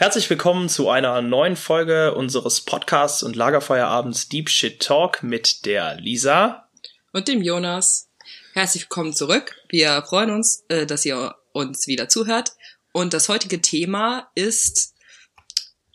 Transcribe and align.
Herzlich 0.00 0.30
willkommen 0.30 0.70
zu 0.70 0.88
einer 0.88 1.20
neuen 1.20 1.56
Folge 1.56 2.14
unseres 2.14 2.62
Podcasts 2.62 3.22
und 3.22 3.36
Lagerfeuerabends 3.36 4.30
Deep 4.30 4.48
Shit 4.48 4.80
Talk 4.80 5.22
mit 5.22 5.66
der 5.66 5.96
Lisa 5.96 6.70
und 7.12 7.28
dem 7.28 7.42
Jonas. 7.42 8.08
Herzlich 8.54 8.84
willkommen 8.84 9.12
zurück. 9.12 9.56
Wir 9.68 10.02
freuen 10.08 10.30
uns, 10.30 10.64
äh, 10.70 10.86
dass 10.86 11.04
ihr 11.04 11.34
uns 11.52 11.86
wieder 11.86 12.08
zuhört. 12.08 12.52
Und 12.92 13.12
das 13.12 13.28
heutige 13.28 13.60
Thema 13.60 14.30
ist 14.34 14.94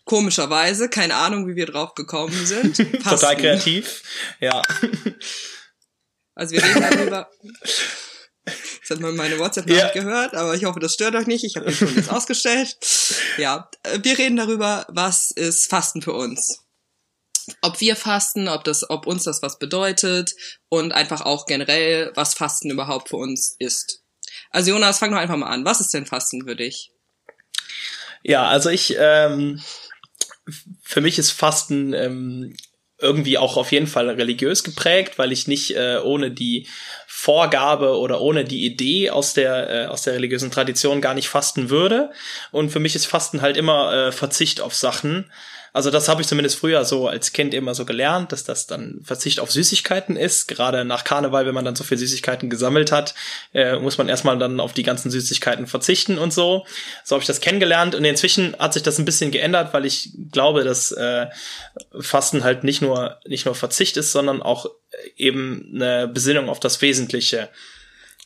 komischerweise, 0.03 0.87
keine 0.87 1.15
Ahnung, 1.15 1.47
wie 1.47 1.55
wir 1.55 1.65
drauf 1.65 1.95
gekommen 1.95 2.45
sind. 2.45 2.77
Total 3.03 3.35
kreativ, 3.35 4.03
ja. 4.39 4.61
Also 6.35 6.53
wir 6.53 6.63
reden 6.63 6.81
darüber. 6.91 7.31
Das 8.45 8.91
hat 8.91 8.99
man 8.99 9.15
meine 9.15 9.39
WhatsApp 9.39 9.69
ja. 9.69 9.89
gehört, 9.89 10.35
aber 10.35 10.53
ich 10.53 10.65
hoffe, 10.65 10.79
das 10.79 10.93
stört 10.93 11.15
euch 11.15 11.25
nicht. 11.25 11.43
Ich 11.43 11.55
habe 11.55 11.65
mich 11.65 11.77
schon 11.77 11.95
jetzt 11.95 12.11
ausgestellt. 12.11 12.77
Ja, 13.37 13.69
äh, 13.83 13.99
wir 14.03 14.17
reden 14.17 14.35
darüber, 14.35 14.85
was 14.89 15.31
ist 15.31 15.69
Fasten 15.69 16.01
für 16.01 16.13
uns. 16.13 16.59
Ob 17.61 17.79
wir 17.81 17.95
fasten, 17.95 18.47
ob 18.47 18.63
das, 18.63 18.89
ob 18.89 19.07
uns 19.07 19.23
das 19.23 19.41
was 19.41 19.59
bedeutet 19.59 20.33
und 20.69 20.93
einfach 20.93 21.21
auch 21.21 21.45
generell, 21.45 22.11
was 22.15 22.33
Fasten 22.33 22.69
überhaupt 22.69 23.09
für 23.09 23.17
uns 23.17 23.55
ist. 23.59 24.03
Also 24.51 24.71
Jonas, 24.71 24.99
fang 24.99 25.11
doch 25.11 25.17
einfach 25.17 25.37
mal 25.37 25.49
an. 25.49 25.65
Was 25.65 25.81
ist 25.81 25.93
denn 25.93 26.05
Fasten 26.05 26.45
für 26.45 26.55
dich? 26.55 26.91
Ja, 28.23 28.47
also 28.47 28.69
ich, 28.69 28.95
ähm, 28.97 29.61
für 30.81 31.01
mich 31.01 31.19
ist 31.19 31.31
Fasten 31.31 31.93
ähm, 31.93 32.55
irgendwie 32.97 33.37
auch 33.37 33.57
auf 33.57 33.71
jeden 33.71 33.87
Fall 33.87 34.09
religiös 34.09 34.63
geprägt, 34.63 35.17
weil 35.17 35.31
ich 35.31 35.47
nicht 35.47 35.75
äh, 35.75 35.99
ohne 36.03 36.31
die 36.31 36.67
Vorgabe 37.25 37.97
oder 37.97 38.21
ohne 38.21 38.45
die 38.45 38.65
Idee 38.65 39.09
aus 39.09 39.33
der 39.33 39.69
äh, 39.69 39.85
aus 39.87 40.03
der 40.03 40.13
religiösen 40.13 40.51
Tradition 40.51 41.01
gar 41.01 41.15
nicht 41.15 41.27
fasten 41.27 41.71
würde. 41.71 42.11
Und 42.51 42.69
für 42.69 42.79
mich 42.79 42.95
ist 42.95 43.07
Fasten 43.07 43.41
halt 43.41 43.57
immer 43.57 43.91
äh, 43.91 44.11
Verzicht 44.11 44.61
auf 44.61 44.75
Sachen. 44.75 45.31
Also 45.75 45.91
das 45.91 46.07
habe 46.07 46.21
ich 46.21 46.27
zumindest 46.29 46.57
früher 46.57 46.85
so 46.85 47.09
als 47.09 47.33
Kind 47.33 47.53
immer 47.53 47.75
so 47.75 47.83
gelernt, 47.83 48.31
dass 48.31 48.45
das 48.45 48.65
dann 48.65 49.01
Verzicht 49.03 49.41
auf 49.41 49.51
Süßigkeiten 49.51 50.15
ist. 50.15 50.47
Gerade 50.47 50.85
nach 50.85 51.03
Karneval, 51.03 51.45
wenn 51.45 51.53
man 51.53 51.65
dann 51.65 51.75
so 51.75 51.83
viel 51.83 51.97
Süßigkeiten 51.97 52.49
gesammelt 52.49 52.93
hat, 52.93 53.13
äh, 53.53 53.75
muss 53.75 53.97
man 53.97 54.07
erstmal 54.07 54.39
dann 54.39 54.61
auf 54.61 54.71
die 54.71 54.83
ganzen 54.83 55.11
Süßigkeiten 55.11 55.67
verzichten 55.67 56.17
und 56.17 56.31
so. 56.31 56.65
So 57.03 57.15
habe 57.15 57.23
ich 57.23 57.27
das 57.27 57.41
kennengelernt 57.41 57.93
und 57.93 58.05
inzwischen 58.05 58.55
hat 58.57 58.73
sich 58.73 58.83
das 58.83 58.99
ein 58.99 59.03
bisschen 59.03 59.31
geändert, 59.31 59.73
weil 59.73 59.85
ich 59.85 60.11
glaube, 60.31 60.63
dass 60.63 60.93
äh, 60.93 61.27
Fasten 61.99 62.45
halt 62.45 62.63
nicht 62.63 62.81
nur 62.81 63.19
nicht 63.27 63.45
nur 63.45 63.53
Verzicht 63.53 63.97
ist, 63.97 64.13
sondern 64.13 64.41
auch 64.41 64.67
eben 65.17 65.73
eine 65.75 66.07
Besinnung 66.07 66.47
auf 66.47 66.61
das 66.61 66.81
Wesentliche. 66.81 67.49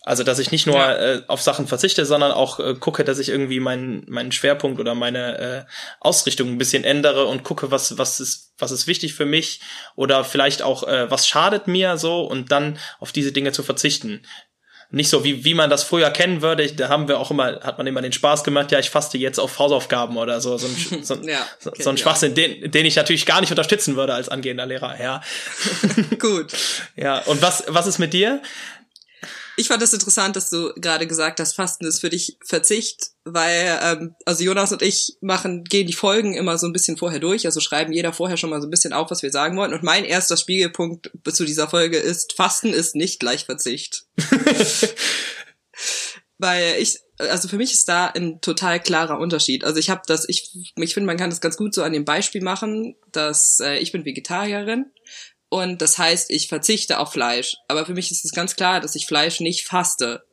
Also, 0.09 0.23
dass 0.23 0.39
ich 0.39 0.49
nicht 0.49 0.65
nur 0.65 0.75
ja. 0.75 0.95
äh, 0.95 1.21
auf 1.27 1.39
Sachen 1.39 1.67
verzichte, 1.67 2.03
sondern 2.03 2.31
auch 2.31 2.59
äh, 2.59 2.73
gucke, 2.73 3.03
dass 3.03 3.19
ich 3.19 3.29
irgendwie 3.29 3.59
meinen 3.59 4.05
meinen 4.07 4.31
Schwerpunkt 4.31 4.79
oder 4.79 4.95
meine 4.95 5.37
äh, 5.37 5.71
Ausrichtung 5.99 6.49
ein 6.49 6.57
bisschen 6.57 6.83
ändere 6.83 7.27
und 7.27 7.43
gucke, 7.43 7.69
was 7.69 7.99
was 7.99 8.19
ist 8.19 8.55
was 8.57 8.71
ist 8.71 8.87
wichtig 8.87 9.13
für 9.13 9.27
mich 9.27 9.61
oder 9.95 10.23
vielleicht 10.23 10.63
auch 10.63 10.81
äh, 10.87 11.11
was 11.11 11.27
schadet 11.27 11.67
mir 11.67 11.97
so 11.97 12.23
und 12.23 12.51
dann 12.51 12.79
auf 12.99 13.11
diese 13.11 13.31
Dinge 13.31 13.51
zu 13.51 13.61
verzichten. 13.61 14.23
Nicht 14.89 15.11
so 15.11 15.23
wie 15.23 15.45
wie 15.45 15.53
man 15.53 15.69
das 15.69 15.83
früher 15.83 16.09
kennen 16.09 16.41
würde. 16.41 16.63
Ich, 16.63 16.75
da 16.75 16.89
haben 16.89 17.07
wir 17.07 17.19
auch 17.19 17.29
immer 17.29 17.59
hat 17.61 17.77
man 17.77 17.85
immer 17.85 18.01
den 18.01 18.11
Spaß 18.11 18.43
gemacht, 18.43 18.71
ja, 18.71 18.79
ich 18.79 18.89
faste 18.89 19.19
jetzt 19.19 19.39
auf 19.39 19.59
Hausaufgaben 19.59 20.17
oder 20.17 20.41
so 20.41 20.57
so 20.57 20.65
ein, 20.65 21.03
so, 21.03 21.15
ja, 21.21 21.45
so, 21.59 21.71
so 21.77 21.91
ein 21.91 21.99
Schwachsinn, 21.99 22.33
den 22.33 22.71
den 22.71 22.87
ich 22.87 22.95
natürlich 22.95 23.27
gar 23.27 23.41
nicht 23.41 23.51
unterstützen 23.51 23.95
würde 23.95 24.15
als 24.15 24.27
angehender 24.27 24.65
Lehrer. 24.65 24.99
Ja. 24.99 25.21
Gut. 26.17 26.47
ja. 26.95 27.19
Und 27.19 27.43
was 27.43 27.65
was 27.67 27.85
ist 27.85 27.99
mit 27.99 28.13
dir? 28.13 28.41
Ich 29.59 29.67
fand 29.67 29.81
das 29.81 29.91
interessant, 29.91 30.37
dass 30.37 30.49
du 30.49 30.71
gerade 30.75 31.05
gesagt 31.05 31.41
hast, 31.41 31.51
Fasten 31.53 31.85
ist 31.85 31.99
für 31.99 32.09
dich 32.09 32.37
Verzicht, 32.45 33.11
weil 33.25 33.77
ähm, 33.83 34.15
also 34.23 34.41
Jonas 34.41 34.71
und 34.71 34.81
ich 34.81 35.17
machen 35.19 35.65
gehen 35.65 35.85
die 35.85 35.91
Folgen 35.91 36.33
immer 36.33 36.57
so 36.57 36.65
ein 36.65 36.71
bisschen 36.71 36.95
vorher 36.95 37.19
durch, 37.19 37.45
also 37.45 37.59
schreiben 37.59 37.91
jeder 37.91 38.13
vorher 38.13 38.37
schon 38.37 38.51
mal 38.51 38.61
so 38.61 38.67
ein 38.67 38.71
bisschen 38.71 38.93
auf, 38.93 39.11
was 39.11 39.21
wir 39.21 39.31
sagen 39.31 39.57
wollen. 39.57 39.73
Und 39.73 39.83
mein 39.83 40.05
erster 40.05 40.37
Spiegelpunkt 40.37 41.11
zu 41.29 41.43
dieser 41.43 41.67
Folge 41.67 41.97
ist: 41.97 42.37
Fasten 42.37 42.71
ist 42.71 42.95
nicht 42.95 43.19
gleich 43.19 43.43
Verzicht. 43.43 44.05
weil 46.37 46.75
ich 46.79 46.99
also 47.17 47.49
für 47.49 47.57
mich 47.57 47.73
ist 47.73 47.89
da 47.89 48.07
ein 48.07 48.39
total 48.39 48.79
klarer 48.79 49.19
Unterschied. 49.19 49.65
Also 49.65 49.77
ich 49.77 49.89
habe 49.89 50.03
das, 50.07 50.29
ich, 50.29 50.71
ich 50.77 50.93
finde, 50.93 51.07
man 51.07 51.17
kann 51.17 51.29
das 51.29 51.41
ganz 51.41 51.57
gut 51.57 51.75
so 51.75 51.83
an 51.83 51.91
dem 51.91 52.05
Beispiel 52.05 52.41
machen, 52.41 52.95
dass 53.11 53.59
äh, 53.59 53.79
ich 53.79 53.91
bin 53.91 54.05
Vegetarierin 54.05 54.85
und 55.49 55.81
das 55.81 55.97
heißt, 55.97 56.29
ich 56.29 56.47
verzichte 56.47 56.99
auf 56.99 57.11
Fleisch. 57.11 57.57
Aber 57.67 57.85
für 57.85 57.93
mich 57.93 58.11
ist 58.11 58.23
es 58.23 58.31
ganz 58.31 58.55
klar, 58.55 58.79
dass 58.79 58.95
ich 58.95 59.07
Fleisch 59.07 59.39
nicht 59.39 59.65
faste. 59.65 60.23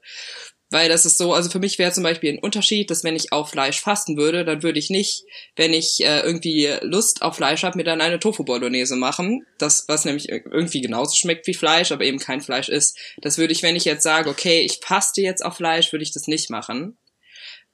Weil 0.68 0.88
das 0.88 1.06
ist 1.06 1.16
so, 1.16 1.32
also 1.32 1.48
für 1.48 1.60
mich 1.60 1.78
wäre 1.78 1.92
zum 1.92 2.02
Beispiel 2.02 2.32
ein 2.32 2.40
Unterschied, 2.40 2.90
dass 2.90 3.04
wenn 3.04 3.14
ich 3.14 3.32
auf 3.32 3.50
Fleisch 3.50 3.80
fasten 3.80 4.16
würde, 4.16 4.44
dann 4.44 4.64
würde 4.64 4.80
ich 4.80 4.90
nicht, 4.90 5.22
wenn 5.54 5.72
ich 5.72 6.00
äh, 6.00 6.20
irgendwie 6.20 6.68
Lust 6.82 7.22
auf 7.22 7.36
Fleisch 7.36 7.62
habe, 7.62 7.78
mir 7.78 7.84
dann 7.84 8.00
eine 8.00 8.18
Tofu-Bolognese 8.18 8.96
machen. 8.96 9.46
Das, 9.58 9.84
was 9.86 10.04
nämlich 10.04 10.28
irgendwie 10.28 10.80
genauso 10.80 11.14
schmeckt 11.14 11.46
wie 11.46 11.54
Fleisch, 11.54 11.92
aber 11.92 12.04
eben 12.04 12.18
kein 12.18 12.40
Fleisch 12.40 12.68
ist. 12.68 12.98
Das 13.18 13.38
würde 13.38 13.52
ich, 13.52 13.62
wenn 13.62 13.76
ich 13.76 13.84
jetzt 13.84 14.02
sage, 14.02 14.28
okay, 14.28 14.60
ich 14.60 14.80
faste 14.82 15.20
jetzt 15.20 15.44
auf 15.44 15.56
Fleisch, 15.56 15.92
würde 15.92 16.02
ich 16.02 16.12
das 16.12 16.26
nicht 16.26 16.50
machen. 16.50 16.98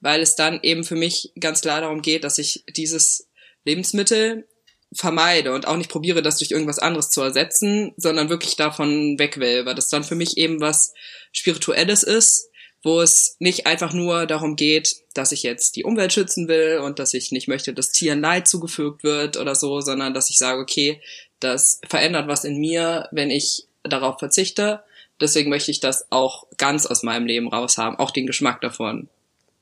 Weil 0.01 0.21
es 0.21 0.37
dann 0.37 0.61
eben 0.63 0.85
für 0.85 0.97
mich 0.97 1.33
ganz 1.41 1.63
klar 1.63 1.81
darum 1.81 2.03
geht, 2.03 2.25
dass 2.25 2.37
ich 2.37 2.63
dieses 2.69 3.31
Lebensmittel 3.65 4.47
vermeide 4.95 5.53
und 5.53 5.67
auch 5.67 5.77
nicht 5.77 5.91
probiere, 5.91 6.23
das 6.23 6.39
durch 6.39 6.51
irgendwas 6.51 6.79
anderes 6.79 7.11
zu 7.11 7.23
ersetzen, 7.23 7.93
sondern 7.97 8.29
wirklich 8.29 8.57
davon 8.57 9.19
weg 9.19 9.39
will, 9.39 9.65
weil 9.65 9.75
das 9.75 9.89
dann 9.89 10.05
für 10.05 10.15
mich 10.15 10.37
eben 10.37 10.61
was 10.61 10.93
Spirituelles 11.33 12.03
ist, 12.03 12.49
wo 12.83 13.01
es 13.01 13.37
nicht 13.39 13.67
einfach 13.67 13.93
nur 13.93 14.27
darum 14.27 14.57
geht, 14.57 14.97
dass 15.15 15.33
ich 15.33 15.43
jetzt 15.43 15.77
die 15.77 15.85
Umwelt 15.85 16.13
schützen 16.13 16.49
will 16.49 16.79
und 16.79 16.99
dass 16.99 17.15
ich 17.15 17.31
nicht 17.33 17.49
möchte, 17.49 17.73
dass 17.73 17.93
Tieren 17.93 18.21
Leid 18.21 18.49
zugefügt 18.49 19.05
wird 19.05 19.37
oder 19.37 19.55
so, 19.55 19.81
sondern 19.81 20.15
dass 20.15 20.31
ich 20.31 20.39
sage, 20.39 20.61
okay, 20.61 21.01
das 21.41 21.81
verändert 21.89 22.29
was 22.29 22.45
in 22.45 22.59
mir, 22.59 23.09
wenn 23.13 23.31
ich 23.31 23.67
darauf 23.83 24.19
verzichte. 24.19 24.83
Deswegen 25.21 25.51
möchte 25.51 25.71
ich 25.71 25.81
das 25.81 26.07
auch 26.11 26.47
ganz 26.59 26.87
aus 26.87 27.03
meinem 27.03 27.27
Leben 27.27 27.49
raus 27.49 27.79
haben, 27.79 27.97
auch 27.97 28.11
den 28.11 28.27
Geschmack 28.27 28.61
davon. 28.61 29.09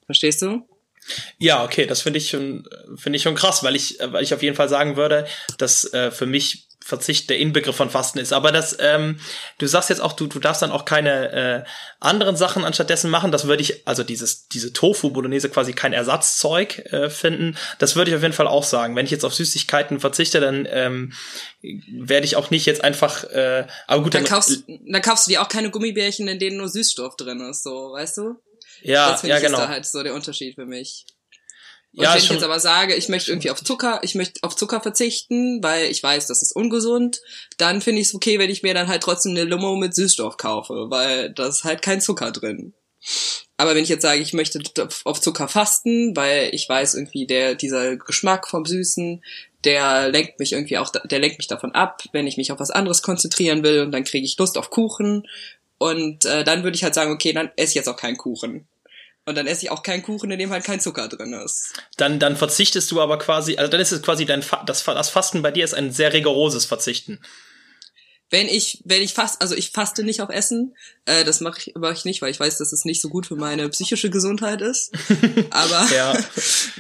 Verstehst 0.07 0.43
du? 0.43 0.67
Ja, 1.39 1.65
okay, 1.65 1.87
das 1.87 2.03
finde 2.03 2.19
ich 2.19 2.31
schon, 2.31 2.69
finde 2.97 3.17
ich 3.17 3.23
schon 3.23 3.35
krass, 3.35 3.63
weil 3.65 3.75
ich, 3.75 3.99
weil 4.01 4.23
ich 4.23 4.35
auf 4.35 4.43
jeden 4.43 4.57
Fall 4.57 4.69
sagen 4.69 4.97
würde, 4.97 5.27
dass 5.59 5.93
äh, 5.93 6.11
für 6.11 6.27
mich 6.27 6.69
Verzicht 6.83 7.29
der 7.29 7.39
Inbegriff 7.39 7.77
von 7.77 7.91
Fasten 7.91 8.19
ist. 8.19 8.33
Aber 8.33 8.53
das, 8.53 8.77
ähm, 8.81 9.21
du 9.59 9.67
sagst 9.67 9.91
jetzt 9.91 10.01
auch, 10.01 10.15
du, 10.15 10.27
du 10.27 10.39
darfst 10.41 10.63
dann 10.63 10.73
auch 10.73 10.87
keine 10.87 11.33
äh, 11.33 11.65
anderen 12.01 12.37
Sachen 12.37 12.65
anstattdessen 12.65 13.11
machen. 13.11 13.31
Das 13.31 13.47
würde 13.47 13.63
ich, 13.63 13.87
also 13.87 14.03
dieses, 14.03 14.49
diese 14.49 14.73
Tofu-Bolognese 14.73 15.51
quasi 15.51 15.75
kein 15.75 15.93
Ersatzzeug 15.93 16.79
äh, 16.93 17.11
finden. 17.11 17.57
Das 17.79 17.97
würde 17.97 18.11
ich 18.11 18.17
auf 18.17 18.23
jeden 18.23 18.35
Fall 18.35 18.49
auch 18.49 18.65
sagen. 18.65 18.97
Wenn 18.97 19.05
ich 19.05 19.11
jetzt 19.11 19.25
auf 19.25 19.35
Süßigkeiten 19.35 20.01
verzichte, 20.01 20.41
dann 20.41 20.67
ähm, 20.71 21.13
werde 21.63 22.25
ich 22.25 22.37
auch 22.37 22.51
nicht 22.51 22.65
jetzt 22.65 22.83
einfach. 22.83 23.25
Äh, 23.25 23.67
aber 23.87 24.03
gut, 24.03 24.15
dann, 24.15 24.25
dann 24.25 24.33
kaufst, 24.33 24.65
dann 24.67 25.03
kaufst 25.03 25.27
du 25.27 25.33
dir 25.33 25.43
auch 25.43 25.49
keine 25.49 25.71
Gummibärchen, 25.71 26.27
in 26.29 26.39
denen 26.39 26.57
nur 26.57 26.69
Süßstoff 26.69 27.15
drin 27.17 27.41
ist, 27.41 27.63
so, 27.63 27.93
weißt 27.93 28.17
du? 28.17 28.41
Ja, 28.83 29.13
das 29.13 29.23
ja, 29.23 29.37
ich, 29.37 29.43
genau. 29.43 29.59
ist 29.59 29.65
da 29.65 29.69
halt 29.69 29.87
so 29.87 30.03
der 30.03 30.15
Unterschied 30.15 30.55
für 30.55 30.67
mich. 30.67 31.07
Und 31.93 32.05
ja, 32.05 32.13
wenn 32.13 32.19
ich 32.19 32.31
jetzt 32.31 32.45
aber 32.45 32.61
sage, 32.61 32.95
ich 32.95 33.09
möchte 33.09 33.33
irgendwie 33.33 33.51
auf 33.51 33.65
Zucker, 33.65 34.01
ich 34.05 34.15
möchte 34.15 34.41
auf 34.43 34.55
Zucker 34.55 34.81
verzichten, 34.81 35.63
weil 35.63 35.87
ich 35.87 36.03
weiß, 36.03 36.29
das 36.29 36.41
ist 36.41 36.55
ungesund, 36.55 37.21
dann 37.57 37.81
finde 37.81 38.01
ich 38.01 38.09
es 38.09 38.15
okay, 38.15 38.39
wenn 38.39 38.51
ich 38.51 38.63
mir 38.63 38.75
dann 38.75 38.87
halt 38.87 39.03
trotzdem 39.03 39.33
eine 39.33 39.45
Limo 39.45 39.75
mit 39.75 39.95
Süßstoff 39.95 40.37
kaufe, 40.37 40.87
weil 40.89 41.31
da 41.31 41.49
ist 41.49 41.65
halt 41.65 41.83
kein 41.83 42.01
Zucker 42.01 42.31
drin. 42.31 42.75
Aber 43.57 43.75
wenn 43.75 43.83
ich 43.83 43.89
jetzt 43.89 44.03
sage, 44.03 44.21
ich 44.21 44.33
möchte 44.33 44.61
auf 45.05 45.21
Zucker 45.21 45.49
fasten, 45.49 46.15
weil 46.17 46.51
ich 46.53 46.69
weiß 46.69 46.95
irgendwie, 46.95 47.27
der, 47.27 47.57
dieser 47.57 47.97
Geschmack 47.97 48.47
vom 48.47 48.65
Süßen, 48.65 49.23
der 49.65 50.09
lenkt 50.09 50.39
mich 50.39 50.53
irgendwie 50.53 50.79
auch, 50.79 50.91
der 50.91 51.19
lenkt 51.19 51.39
mich 51.39 51.49
davon 51.49 51.73
ab, 51.73 52.03
wenn 52.13 52.27
ich 52.27 52.37
mich 52.37 52.53
auf 52.53 52.61
was 52.61 52.71
anderes 52.71 53.03
konzentrieren 53.03 53.63
will 53.63 53.81
und 53.83 53.93
dann 53.93 54.05
kriege 54.05 54.25
ich 54.25 54.39
Lust 54.39 54.57
auf 54.57 54.71
Kuchen 54.71 55.27
und 55.81 56.27
äh, 56.27 56.45
dann 56.45 56.63
würde 56.63 56.77
ich 56.77 56.85
halt 56.85 56.95
sagen, 56.95 57.11
okay, 57.11 57.33
dann 57.33 57.51
esse 57.57 57.71
ich 57.71 57.75
jetzt 57.75 57.89
auch 57.89 57.97
keinen 57.97 58.19
Kuchen. 58.19 58.69
Und 59.25 59.35
dann 59.35 59.47
esse 59.47 59.65
ich 59.65 59.71
auch 59.71 59.83
keinen 59.83 60.03
Kuchen, 60.03 60.31
in 60.31 60.39
dem 60.39 60.51
halt 60.51 60.63
kein 60.63 60.79
Zucker 60.79 61.09
drin 61.09 61.33
ist. 61.33 61.73
Dann, 61.97 62.19
dann 62.19 62.37
verzichtest 62.37 62.91
du 62.91 63.01
aber 63.01 63.19
quasi, 63.19 63.57
also 63.57 63.71
dann 63.71 63.81
ist 63.81 63.91
es 63.91 64.03
quasi 64.03 64.27
dein, 64.27 64.43
Fa 64.43 64.63
das, 64.65 64.85
das 64.85 65.09
Fasten 65.09 65.41
bei 65.41 65.51
dir 65.51 65.65
ist 65.65 65.73
ein 65.73 65.91
sehr 65.91 66.13
rigoroses 66.13 66.67
Verzichten. 66.67 67.23
Wenn 68.29 68.47
ich, 68.47 68.83
wenn 68.85 69.01
ich 69.01 69.15
fast, 69.15 69.41
also 69.41 69.55
ich 69.55 69.71
faste 69.71 70.05
nicht 70.05 70.21
auf 70.21 70.29
Essen, 70.29 70.77
äh, 71.07 71.25
das 71.25 71.41
mache 71.41 71.61
ich, 71.61 71.75
mach 71.75 71.93
ich 71.93 72.05
nicht, 72.05 72.21
weil 72.21 72.31
ich 72.31 72.41
weiß, 72.41 72.59
dass 72.59 72.73
es 72.73 72.85
nicht 72.85 73.01
so 73.01 73.09
gut 73.09 73.25
für 73.25 73.37
meine 73.37 73.67
psychische 73.71 74.11
Gesundheit 74.11 74.61
ist. 74.61 74.93
Aber 75.51 75.89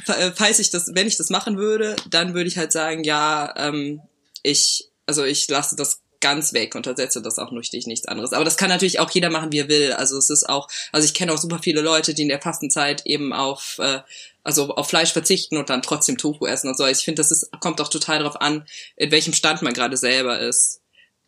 äh, 0.08 0.30
falls 0.36 0.58
ich 0.58 0.68
das, 0.68 0.90
wenn 0.94 1.06
ich 1.06 1.16
das 1.16 1.30
machen 1.30 1.56
würde, 1.56 1.96
dann 2.10 2.34
würde 2.34 2.48
ich 2.48 2.58
halt 2.58 2.70
sagen, 2.70 3.02
ja, 3.02 3.54
ähm, 3.56 4.02
ich, 4.42 4.90
also 5.06 5.24
ich 5.24 5.48
lasse 5.48 5.74
das 5.74 6.02
ganz 6.20 6.52
weg 6.52 6.74
und 6.74 6.86
ersetze 6.86 7.22
das 7.22 7.38
auch 7.38 7.50
durch 7.50 7.70
nichts 7.72 8.06
anderes. 8.06 8.32
Aber 8.32 8.44
das 8.44 8.56
kann 8.56 8.68
natürlich 8.68 9.00
auch 9.00 9.10
jeder 9.10 9.30
machen, 9.30 9.52
wie 9.52 9.60
er 9.60 9.68
will. 9.68 9.92
Also 9.92 10.16
es 10.18 10.30
ist 10.30 10.48
auch, 10.48 10.68
also 10.92 11.04
ich 11.04 11.14
kenne 11.14 11.32
auch 11.32 11.38
super 11.38 11.58
viele 11.62 11.80
Leute, 11.80 12.14
die 12.14 12.22
in 12.22 12.28
der 12.28 12.40
Fastenzeit 12.40 13.06
eben 13.06 13.32
auf, 13.32 13.78
äh, 13.78 14.00
also 14.44 14.74
auf 14.74 14.88
Fleisch 14.88 15.12
verzichten 15.12 15.56
und 15.56 15.70
dann 15.70 15.82
trotzdem 15.82 16.18
Tofu 16.18 16.46
essen 16.46 16.68
und 16.68 16.76
so. 16.76 16.86
Ich 16.86 16.98
finde, 16.98 17.20
das 17.20 17.30
ist, 17.30 17.50
kommt 17.60 17.80
auch 17.80 17.88
total 17.88 18.18
darauf 18.18 18.40
an, 18.40 18.66
in 18.96 19.10
welchem 19.10 19.32
Stand 19.32 19.62
man 19.62 19.72
gerade 19.72 19.96
selber 19.96 20.38
ist. 20.38 20.80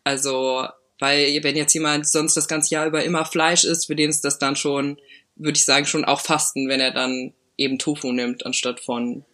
Also, 0.03 0.67
weil 0.99 1.43
wenn 1.43 1.55
jetzt 1.55 1.73
jemand 1.73 2.07
sonst 2.07 2.35
das 2.35 2.47
ganze 2.47 2.73
Jahr 2.73 2.85
über 2.85 3.03
immer 3.03 3.25
Fleisch 3.25 3.63
isst, 3.63 3.87
für 3.87 3.95
den 3.95 4.09
ist 4.09 4.23
das 4.23 4.39
dann 4.39 4.55
schon, 4.55 4.97
würde 5.35 5.57
ich 5.57 5.65
sagen, 5.65 5.85
schon 5.85 6.05
auch 6.05 6.21
Fasten, 6.21 6.69
wenn 6.69 6.79
er 6.79 6.91
dann 6.91 7.33
eben 7.57 7.79
Tofu 7.79 8.11
nimmt, 8.11 8.45
anstatt 8.45 8.79
von 8.79 9.25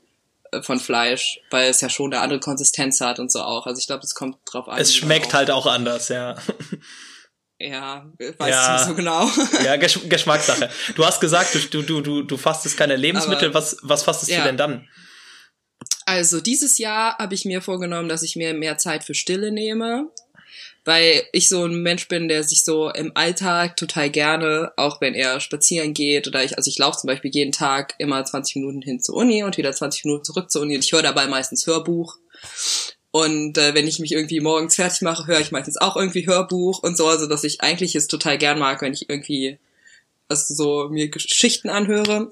von 0.62 0.80
Fleisch, 0.80 1.40
weil 1.50 1.70
es 1.70 1.82
ja 1.82 1.90
schon 1.90 2.14
eine 2.14 2.22
andere 2.22 2.40
Konsistenz 2.40 3.02
hat 3.02 3.20
und 3.20 3.32
so 3.32 3.42
auch. 3.42 3.66
Also 3.68 3.80
ich 3.80 3.88
glaube, 3.88 4.04
es 4.04 4.16
kommt 4.16 4.38
drauf 4.46 4.68
an. 4.68 4.80
Es 4.80 4.96
schmeckt 4.96 5.34
halt 5.34 5.52
auch 5.52 5.66
anders, 5.66 6.10
ja. 6.10 6.36
Ja, 7.62 8.10
weiß 8.18 8.50
ja. 8.50 8.66
ich 8.66 8.80
nicht 8.80 8.88
so 8.88 8.96
genau. 8.96 9.30
Ja, 9.66 9.76
Gesch 9.76 10.00
Geschmackssache. 10.08 10.70
Du 10.96 11.06
hast 11.06 11.20
gesagt, 11.20 11.58
du, 11.74 11.82
du, 11.82 12.02
du, 12.02 12.24
du 12.24 12.38
fastest 12.38 12.78
keine 12.78 12.96
Lebensmittel. 12.96 13.50
Aber, 13.50 13.56
was, 13.56 13.78
was 13.82 14.04
fastest 14.04 14.32
ja. 14.32 14.38
du 14.38 14.44
denn 14.46 14.58
dann? 14.58 14.88
Also 16.06 16.40
dieses 16.40 16.78
Jahr 16.78 17.18
habe 17.18 17.36
ich 17.36 17.44
mir 17.44 17.62
vorgenommen, 17.62 18.08
dass 18.08 18.24
ich 18.24 18.36
mir 18.36 18.54
mehr 18.54 18.78
Zeit 18.78 19.04
für 19.04 19.14
Stille 19.14 19.52
nehme 19.52 20.10
weil 20.86 21.24
ich 21.34 21.50
so 21.50 21.66
ein 21.66 21.82
Mensch 21.82 22.08
bin, 22.08 22.28
der 22.28 22.44
sich 22.44 22.64
so 22.64 22.90
im 22.90 23.12
Alltag 23.16 23.78
total 23.78 24.10
gerne, 24.10 24.72
auch 24.76 25.02
wenn 25.02 25.14
er 25.14 25.40
spazieren 25.40 25.94
geht 25.94 26.28
oder 26.28 26.44
ich, 26.44 26.58
also 26.58 26.70
ich 26.70 26.78
laufe 26.78 27.00
zum 27.00 27.08
Beispiel 27.08 27.32
jeden 27.32 27.52
Tag 27.52 27.96
immer 27.98 28.24
20 28.24 28.56
Minuten 28.56 28.82
hin 28.82 29.00
zur 29.00 29.16
Uni 29.16 29.44
und 29.44 29.58
wieder 29.58 29.72
20 29.72 30.06
Minuten 30.06 30.24
zurück 30.24 30.50
zur 30.50 30.62
Uni 30.62 30.76
und 30.76 30.84
ich 30.84 30.92
höre 30.92 31.04
dabei 31.04 31.28
meistens 31.28 31.68
Hörbuch. 31.68 32.18
Und 33.12 33.58
äh, 33.58 33.74
wenn 33.74 33.88
ich 33.88 34.00
mich 34.00 34.12
irgendwie 34.12 34.40
morgens 34.40 34.76
fertig 34.76 35.02
mache, 35.02 35.26
höre 35.28 35.40
ich 35.40 35.52
meistens 35.52 35.78
auch 35.78 35.96
irgendwie 35.96 36.28
Hörbuch 36.28 36.84
und 36.84 36.96
so, 36.96 37.08
also 37.08 37.28
dass 37.28 37.44
ich 37.44 37.62
eigentlich 37.62 37.96
es 37.96 38.08
total 38.08 38.38
gern 38.38 38.60
mag, 38.60 38.82
wenn 38.82 38.94
ich 38.94 39.10
irgendwie 39.10 39.58
also 40.30 40.54
so 40.54 40.90
mir 40.90 41.10
Geschichten 41.10 41.70
anhöre. 41.70 42.32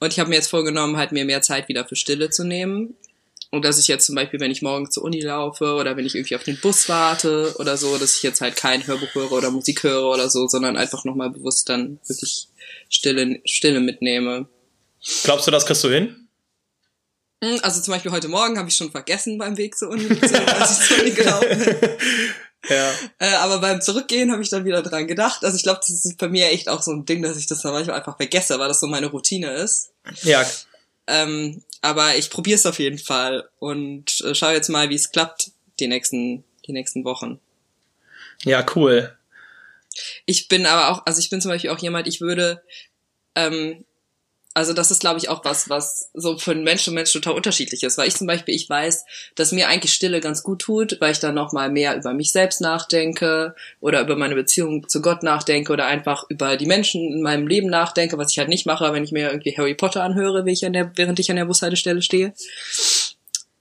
Und 0.00 0.12
ich 0.12 0.20
habe 0.20 0.28
mir 0.28 0.36
jetzt 0.36 0.50
vorgenommen, 0.50 0.96
halt 0.96 1.12
mir 1.12 1.24
mehr 1.24 1.42
Zeit 1.42 1.68
wieder 1.68 1.86
für 1.86 1.96
Stille 1.96 2.30
zu 2.30 2.44
nehmen. 2.44 2.94
Und 3.50 3.64
dass 3.64 3.78
ich 3.78 3.88
jetzt 3.88 4.04
zum 4.04 4.14
Beispiel, 4.14 4.40
wenn 4.40 4.50
ich 4.50 4.60
morgen 4.60 4.90
zur 4.90 5.04
Uni 5.04 5.20
laufe 5.20 5.74
oder 5.74 5.96
wenn 5.96 6.04
ich 6.04 6.14
irgendwie 6.14 6.36
auf 6.36 6.42
den 6.42 6.60
Bus 6.60 6.88
warte 6.88 7.54
oder 7.58 7.78
so, 7.78 7.96
dass 7.96 8.16
ich 8.16 8.22
jetzt 8.22 8.42
halt 8.42 8.56
kein 8.56 8.86
Hörbuch 8.86 9.14
höre 9.14 9.32
oder 9.32 9.50
Musik 9.50 9.84
höre 9.84 10.04
oder 10.10 10.28
so, 10.28 10.46
sondern 10.48 10.76
einfach 10.76 11.04
nochmal 11.04 11.30
bewusst 11.30 11.68
dann 11.68 11.98
wirklich 12.06 12.48
Stille, 12.90 13.40
Stille 13.46 13.80
mitnehme. 13.80 14.48
Glaubst 15.24 15.46
du, 15.46 15.50
das 15.50 15.64
kriegst 15.64 15.82
du 15.82 15.88
hin? 15.88 16.28
Hm, 17.42 17.60
also 17.62 17.80
zum 17.80 17.92
Beispiel 17.92 18.12
heute 18.12 18.28
Morgen 18.28 18.58
habe 18.58 18.68
ich 18.68 18.74
schon 18.74 18.90
vergessen 18.90 19.38
beim 19.38 19.56
Weg 19.56 19.78
zur 19.78 19.90
Uni, 19.90 20.06
als 20.10 20.80
ich 20.80 20.88
zur 20.88 20.98
Uni 20.98 21.10
gelaufen 21.12 21.58
bin. 21.58 21.76
Ja. 22.68 22.92
Äh, 23.18 23.34
aber 23.36 23.60
beim 23.60 23.80
Zurückgehen 23.80 24.32
habe 24.32 24.42
ich 24.42 24.50
dann 24.50 24.64
wieder 24.64 24.82
dran 24.82 25.06
gedacht. 25.06 25.44
Also 25.44 25.56
ich 25.56 25.62
glaube, 25.62 25.78
das 25.80 25.90
ist 25.90 26.18
bei 26.18 26.28
mir 26.28 26.50
echt 26.50 26.68
auch 26.68 26.82
so 26.82 26.90
ein 26.90 27.06
Ding, 27.06 27.22
dass 27.22 27.36
ich 27.36 27.46
das 27.46 27.62
dann 27.62 27.72
manchmal 27.72 27.96
einfach 27.96 28.16
vergesse, 28.16 28.58
weil 28.58 28.66
das 28.68 28.80
so 28.80 28.88
meine 28.88 29.06
Routine 29.06 29.52
ist. 29.52 29.92
Ja. 30.22 30.44
Ähm, 31.06 31.62
aber 31.80 32.16
ich 32.16 32.30
probiere 32.30 32.56
es 32.56 32.66
auf 32.66 32.78
jeden 32.78 32.98
Fall 32.98 33.48
und 33.58 34.20
äh, 34.22 34.34
schau 34.34 34.50
jetzt 34.50 34.68
mal, 34.68 34.90
wie 34.90 34.94
es 34.94 35.12
klappt 35.12 35.52
die 35.80 35.88
nächsten, 35.88 36.44
die 36.66 36.72
nächsten 36.72 37.04
Wochen. 37.04 37.40
Ja, 38.42 38.64
cool. 38.74 39.16
Ich 40.26 40.48
bin 40.48 40.66
aber 40.66 40.90
auch, 40.90 41.06
also 41.06 41.18
ich 41.20 41.30
bin 41.30 41.40
zum 41.40 41.50
Beispiel 41.50 41.70
auch 41.70 41.78
jemand, 41.78 42.06
ich 42.06 42.20
würde 42.20 42.62
ähm, 43.34 43.84
also 44.58 44.72
das 44.72 44.90
ist, 44.90 44.98
glaube 44.98 45.20
ich, 45.20 45.28
auch 45.28 45.44
was, 45.44 45.70
was 45.70 46.10
so 46.14 46.36
einen 46.46 46.64
Mensch 46.64 46.88
und 46.88 46.94
Mensch 46.94 47.12
total 47.12 47.34
unterschiedlich 47.34 47.84
ist. 47.84 47.96
Weil 47.96 48.08
ich 48.08 48.16
zum 48.16 48.26
Beispiel, 48.26 48.56
ich 48.56 48.68
weiß, 48.68 49.04
dass 49.36 49.52
mir 49.52 49.68
eigentlich 49.68 49.92
Stille 49.92 50.20
ganz 50.20 50.42
gut 50.42 50.62
tut, 50.62 50.96
weil 51.00 51.12
ich 51.12 51.20
dann 51.20 51.36
nochmal 51.36 51.70
mehr 51.70 51.96
über 51.96 52.12
mich 52.12 52.32
selbst 52.32 52.60
nachdenke 52.60 53.54
oder 53.78 54.00
über 54.00 54.16
meine 54.16 54.34
Beziehung 54.34 54.88
zu 54.88 55.00
Gott 55.00 55.22
nachdenke 55.22 55.72
oder 55.72 55.86
einfach 55.86 56.24
über 56.28 56.56
die 56.56 56.66
Menschen 56.66 57.12
in 57.12 57.22
meinem 57.22 57.46
Leben 57.46 57.68
nachdenke, 57.68 58.18
was 58.18 58.32
ich 58.32 58.40
halt 58.40 58.48
nicht 58.48 58.66
mache, 58.66 58.92
wenn 58.92 59.04
ich 59.04 59.12
mir 59.12 59.30
irgendwie 59.30 59.56
Harry 59.56 59.76
Potter 59.76 60.02
anhöre, 60.02 60.42
ich 60.50 60.66
an 60.66 60.72
der, 60.72 60.90
während 60.96 61.20
ich 61.20 61.30
an 61.30 61.36
der 61.36 61.44
Bushaltestelle 61.44 62.02
stehe. 62.02 62.32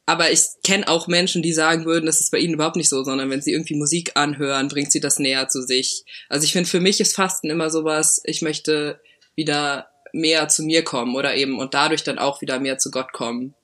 Aber 0.07 0.31
ich 0.31 0.41
kenne 0.63 0.87
auch 0.87 1.05
Menschen, 1.05 1.43
die 1.43 1.53
sagen 1.53 1.85
würden, 1.85 2.07
das 2.07 2.21
ist 2.21 2.31
bei 2.31 2.39
ihnen 2.39 2.55
überhaupt 2.55 2.77
nicht 2.77 2.89
so, 2.89 3.03
sondern 3.03 3.29
wenn 3.29 3.43
sie 3.43 3.51
irgendwie 3.51 3.75
Musik 3.75 4.13
anhören, 4.15 4.67
bringt 4.67 4.91
sie 4.91 4.99
das 4.99 5.19
näher 5.19 5.47
zu 5.47 5.61
sich. 5.61 6.05
Also 6.27 6.43
ich 6.43 6.53
finde, 6.53 6.67
für 6.67 6.79
mich 6.79 6.99
ist 6.99 7.15
Fasten 7.15 7.51
immer 7.51 7.69
sowas, 7.69 8.19
ich 8.23 8.41
möchte 8.41 8.99
wieder 9.35 9.89
mehr 10.13 10.47
zu 10.47 10.63
mir 10.63 10.83
kommen 10.83 11.15
oder 11.15 11.35
eben 11.35 11.59
und 11.59 11.73
dadurch 11.73 12.03
dann 12.03 12.19
auch 12.19 12.41
wieder 12.41 12.59
mehr 12.59 12.77
zu 12.77 12.91
Gott 12.91 13.13
kommen. 13.13 13.55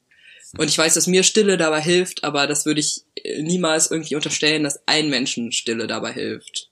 Und 0.57 0.69
ich 0.69 0.77
weiß, 0.77 0.93
dass 0.93 1.07
mir 1.07 1.23
Stille 1.23 1.57
dabei 1.57 1.81
hilft, 1.81 2.23
aber 2.23 2.45
das 2.45 2.65
würde 2.65 2.79
ich 2.79 3.01
äh, 3.15 3.41
niemals 3.41 3.89
irgendwie 3.89 4.15
unterstellen, 4.15 4.63
dass 4.63 4.87
ein 4.87 5.09
Menschen 5.09 5.51
Stille 5.51 5.87
dabei 5.87 6.13
hilft. 6.13 6.69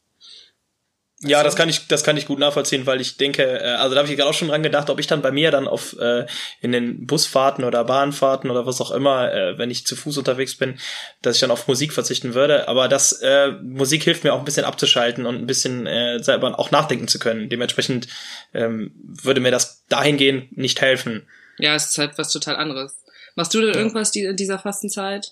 Ja, 1.24 1.44
das 1.44 1.56
kann 1.56 1.70
ich, 1.70 1.88
das 1.88 2.04
kann 2.04 2.18
ich 2.18 2.26
gut 2.26 2.40
nachvollziehen, 2.40 2.88
weil 2.88 3.00
ich 3.00 3.18
denke, 3.18 3.44
äh, 3.44 3.76
also 3.76 3.94
da 3.94 4.02
habe 4.02 4.10
ich 4.10 4.18
gerade 4.18 4.30
auch 4.30 4.34
schon 4.34 4.48
dran 4.48 4.64
gedacht, 4.64 4.90
ob 4.90 5.00
ich 5.00 5.06
dann 5.06 5.22
bei 5.22 5.32
mir 5.32 5.52
dann 5.52 5.68
auf 5.68 5.96
äh, 6.00 6.26
in 6.62 6.72
den 6.72 7.06
Busfahrten 7.06 7.64
oder 7.64 7.84
Bahnfahrten 7.84 8.50
oder 8.50 8.66
was 8.66 8.82
auch 8.82 8.90
immer, 8.90 9.32
äh, 9.32 9.58
wenn 9.58 9.70
ich 9.70 9.86
zu 9.86 9.96
Fuß 9.96 10.18
unterwegs 10.18 10.56
bin, 10.56 10.80
dass 11.22 11.36
ich 11.36 11.42
dann 11.42 11.52
auf 11.52 11.68
Musik 11.68 11.94
verzichten 11.94 12.34
würde. 12.34 12.68
Aber 12.68 12.88
das 12.88 13.14
äh, 13.22 13.52
Musik 13.62 14.04
hilft 14.04 14.24
mir 14.24 14.34
auch 14.34 14.40
ein 14.40 14.46
bisschen 14.46 14.66
abzuschalten 14.66 15.28
und 15.28 15.36
ein 15.36 15.46
bisschen 15.46 15.86
äh, 15.86 16.24
selber 16.24 16.58
auch 16.58 16.72
nachdenken 16.72 17.08
zu 17.08 17.20
können. 17.20 17.50
Dementsprechend 17.50 18.08
ähm, 18.56 18.92
würde 19.04 19.42
mir 19.42 19.52
das 19.52 19.86
dahingehend 19.90 20.58
nicht 20.58 20.82
helfen. 20.82 21.28
Ja, 21.60 21.76
es 21.76 21.86
ist 21.86 21.98
halt 22.00 22.18
was 22.18 22.32
total 22.32 22.56
anderes. 22.56 22.98
Machst 23.36 23.54
du 23.54 23.62
denn 23.62 23.76
irgendwas 23.76 24.12
die, 24.12 24.24
in 24.24 24.36
dieser 24.36 24.58
Fastenzeit? 24.58 25.32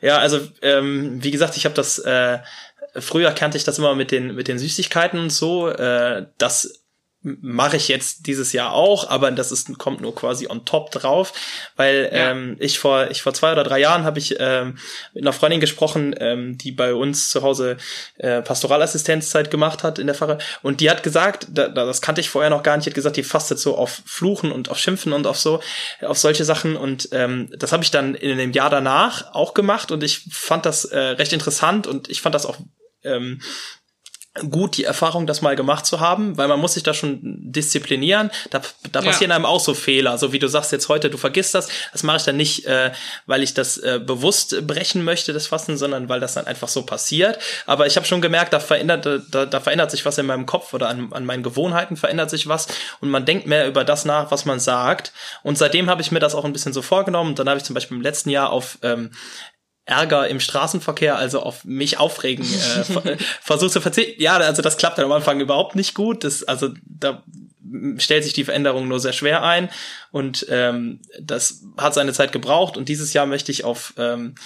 Ja, 0.00 0.18
also 0.18 0.40
ähm, 0.62 1.22
wie 1.22 1.30
gesagt, 1.30 1.56
ich 1.56 1.64
habe 1.64 1.74
das 1.74 1.98
äh, 1.98 2.38
früher 2.96 3.32
kannte 3.32 3.56
ich 3.56 3.64
das 3.64 3.78
immer 3.78 3.94
mit 3.94 4.10
den, 4.10 4.34
mit 4.34 4.48
den 4.48 4.58
Süßigkeiten 4.58 5.18
und 5.18 5.30
so. 5.30 5.68
Äh, 5.68 6.26
das 6.38 6.84
mache 7.24 7.78
ich 7.78 7.88
jetzt 7.88 8.26
dieses 8.26 8.52
Jahr 8.52 8.72
auch, 8.74 9.08
aber 9.08 9.30
das 9.30 9.50
ist 9.50 9.78
kommt 9.78 10.02
nur 10.02 10.14
quasi 10.14 10.46
on 10.46 10.66
top 10.66 10.90
drauf, 10.90 11.32
weil 11.74 12.10
ja. 12.12 12.30
ähm, 12.30 12.56
ich 12.60 12.78
vor 12.78 13.10
ich 13.10 13.22
vor 13.22 13.32
zwei 13.32 13.52
oder 13.52 13.64
drei 13.64 13.80
Jahren 13.80 14.04
habe 14.04 14.18
ich 14.18 14.36
ähm, 14.38 14.76
mit 15.14 15.24
einer 15.24 15.32
Freundin 15.32 15.58
gesprochen, 15.58 16.14
ähm, 16.18 16.58
die 16.58 16.70
bei 16.70 16.92
uns 16.92 17.30
zu 17.30 17.42
Hause 17.42 17.78
äh, 18.18 18.42
Pastoralassistenzzeit 18.42 19.50
gemacht 19.50 19.82
hat 19.82 19.98
in 19.98 20.06
der 20.06 20.14
Pfarre 20.14 20.36
und 20.60 20.80
die 20.80 20.90
hat 20.90 21.02
gesagt, 21.02 21.46
da, 21.50 21.68
das 21.68 22.02
kannte 22.02 22.20
ich 22.20 22.28
vorher 22.28 22.50
noch 22.50 22.62
gar 22.62 22.76
nicht, 22.76 22.86
hat 22.86 22.94
gesagt, 22.94 23.16
die 23.16 23.22
fastet 23.22 23.58
so 23.58 23.78
auf 23.78 24.02
Fluchen 24.04 24.52
und 24.52 24.68
auf 24.68 24.78
Schimpfen 24.78 25.14
und 25.14 25.26
auf 25.26 25.38
so 25.38 25.60
auf 26.02 26.18
solche 26.18 26.44
Sachen 26.44 26.76
und 26.76 27.08
ähm, 27.12 27.50
das 27.56 27.72
habe 27.72 27.82
ich 27.82 27.90
dann 27.90 28.14
in 28.14 28.36
dem 28.36 28.52
Jahr 28.52 28.68
danach 28.68 29.34
auch 29.34 29.54
gemacht 29.54 29.90
und 29.90 30.02
ich 30.02 30.26
fand 30.30 30.66
das 30.66 30.84
äh, 30.84 30.98
recht 30.98 31.32
interessant 31.32 31.86
und 31.86 32.10
ich 32.10 32.20
fand 32.20 32.34
das 32.34 32.44
auch 32.44 32.58
ähm, 33.04 33.40
gut, 34.50 34.76
die 34.76 34.84
Erfahrung, 34.84 35.28
das 35.28 35.42
mal 35.42 35.54
gemacht 35.54 35.86
zu 35.86 36.00
haben, 36.00 36.36
weil 36.36 36.48
man 36.48 36.58
muss 36.58 36.74
sich 36.74 36.82
da 36.82 36.92
schon 36.92 37.20
disziplinieren. 37.22 38.30
Da, 38.50 38.62
da 38.90 39.00
passieren 39.00 39.30
ja. 39.30 39.36
einem 39.36 39.46
auch 39.46 39.60
so 39.60 39.74
Fehler. 39.74 40.18
So 40.18 40.32
wie 40.32 40.40
du 40.40 40.48
sagst 40.48 40.72
jetzt 40.72 40.88
heute, 40.88 41.08
du 41.08 41.18
vergisst 41.18 41.54
das. 41.54 41.68
Das 41.92 42.02
mache 42.02 42.16
ich 42.16 42.22
dann 42.24 42.36
nicht, 42.36 42.66
äh, 42.66 42.90
weil 43.26 43.44
ich 43.44 43.54
das 43.54 43.78
äh, 43.78 44.00
bewusst 44.04 44.66
brechen 44.66 45.04
möchte, 45.04 45.32
das 45.32 45.46
Fasten, 45.46 45.76
sondern 45.76 46.08
weil 46.08 46.18
das 46.18 46.34
dann 46.34 46.48
einfach 46.48 46.66
so 46.66 46.82
passiert. 46.82 47.38
Aber 47.66 47.86
ich 47.86 47.96
habe 47.96 48.06
schon 48.06 48.20
gemerkt, 48.20 48.52
da 48.52 48.58
verändert, 48.58 49.06
da, 49.30 49.46
da 49.46 49.60
verändert 49.60 49.92
sich 49.92 50.04
was 50.04 50.18
in 50.18 50.26
meinem 50.26 50.46
Kopf 50.46 50.74
oder 50.74 50.88
an, 50.88 51.12
an 51.12 51.24
meinen 51.24 51.44
Gewohnheiten 51.44 51.96
verändert 51.96 52.30
sich 52.30 52.48
was 52.48 52.66
und 53.00 53.10
man 53.10 53.24
denkt 53.24 53.46
mehr 53.46 53.68
über 53.68 53.84
das 53.84 54.04
nach, 54.04 54.32
was 54.32 54.46
man 54.46 54.58
sagt. 54.58 55.12
Und 55.44 55.58
seitdem 55.58 55.88
habe 55.88 56.02
ich 56.02 56.10
mir 56.10 56.18
das 56.18 56.34
auch 56.34 56.44
ein 56.44 56.52
bisschen 56.52 56.72
so 56.72 56.82
vorgenommen. 56.82 57.36
Dann 57.36 57.48
habe 57.48 57.58
ich 57.58 57.64
zum 57.64 57.74
Beispiel 57.74 57.96
im 57.96 58.02
letzten 58.02 58.30
Jahr 58.30 58.50
auf 58.50 58.78
ähm, 58.82 59.12
Ärger 59.86 60.28
im 60.28 60.40
Straßenverkehr, 60.40 61.16
also 61.16 61.40
auf 61.40 61.64
mich 61.64 61.98
aufregen, 61.98 62.44
äh, 62.44 63.16
versucht 63.42 63.72
zu 63.72 63.80
verzichten. 63.80 64.20
Ja, 64.22 64.36
also 64.36 64.62
das 64.62 64.78
klappt 64.78 64.98
dann 64.98 65.04
am 65.04 65.12
Anfang 65.12 65.40
überhaupt 65.40 65.76
nicht 65.76 65.94
gut. 65.94 66.24
Das, 66.24 66.42
also 66.42 66.70
da 66.84 67.22
stellt 67.98 68.24
sich 68.24 68.32
die 68.32 68.44
Veränderung 68.44 68.88
nur 68.88 69.00
sehr 69.00 69.12
schwer 69.12 69.42
ein 69.42 69.68
und 70.10 70.46
ähm, 70.48 71.00
das 71.20 71.62
hat 71.76 71.94
seine 71.94 72.12
Zeit 72.12 72.32
gebraucht 72.32 72.76
und 72.76 72.88
dieses 72.88 73.12
Jahr 73.12 73.26
möchte 73.26 73.52
ich 73.52 73.64
auf 73.64 73.94
ähm, 73.98 74.36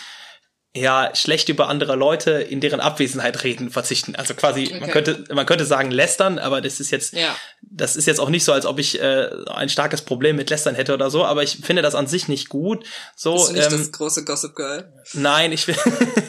ja, 0.77 1.11
schlecht 1.15 1.49
über 1.49 1.69
andere 1.69 1.97
Leute 1.97 2.33
in 2.33 2.61
deren 2.61 2.81
Abwesenheit 2.81 3.43
reden 3.43 3.71
verzichten. 3.71 4.15
Also 4.15 4.35
quasi, 4.35 4.67
okay. 4.67 4.81
man 4.81 4.91
könnte, 4.91 5.25
man 5.35 5.47
könnte 5.47 5.65
sagen 5.65 5.91
lästern, 5.91 6.39
aber 6.39 6.61
das 6.61 6.79
ist 6.79 6.91
jetzt, 6.91 7.15
ja. 7.15 7.35
das 7.63 7.97
ist 7.97 8.07
jetzt 8.07 8.21
auch 8.21 8.29
nicht 8.29 8.45
so, 8.45 8.53
als 8.53 8.67
ob 8.67 8.79
ich 8.79 9.01
äh, 9.01 9.31
ein 9.47 9.71
starkes 9.71 10.03
Problem 10.03 10.37
mit 10.37 10.51
lästern 10.51 10.75
hätte 10.75 10.93
oder 10.93 11.11
so, 11.11 11.25
aber 11.25 11.43
ich 11.43 11.59
finde 11.63 11.83
das 11.83 11.95
an 11.95 12.07
sich 12.07 12.29
nicht 12.29 12.49
gut. 12.51 12.85
So, 13.17 13.35
Bist 13.35 13.49
du 13.49 13.53
nicht 13.55 13.73
ähm, 13.73 13.79
das 13.79 13.93
große 13.93 14.25
Gossip 14.25 14.55
Girl? 14.55 14.93
Nein, 15.15 15.53
ich 15.53 15.67
bin, 15.67 15.77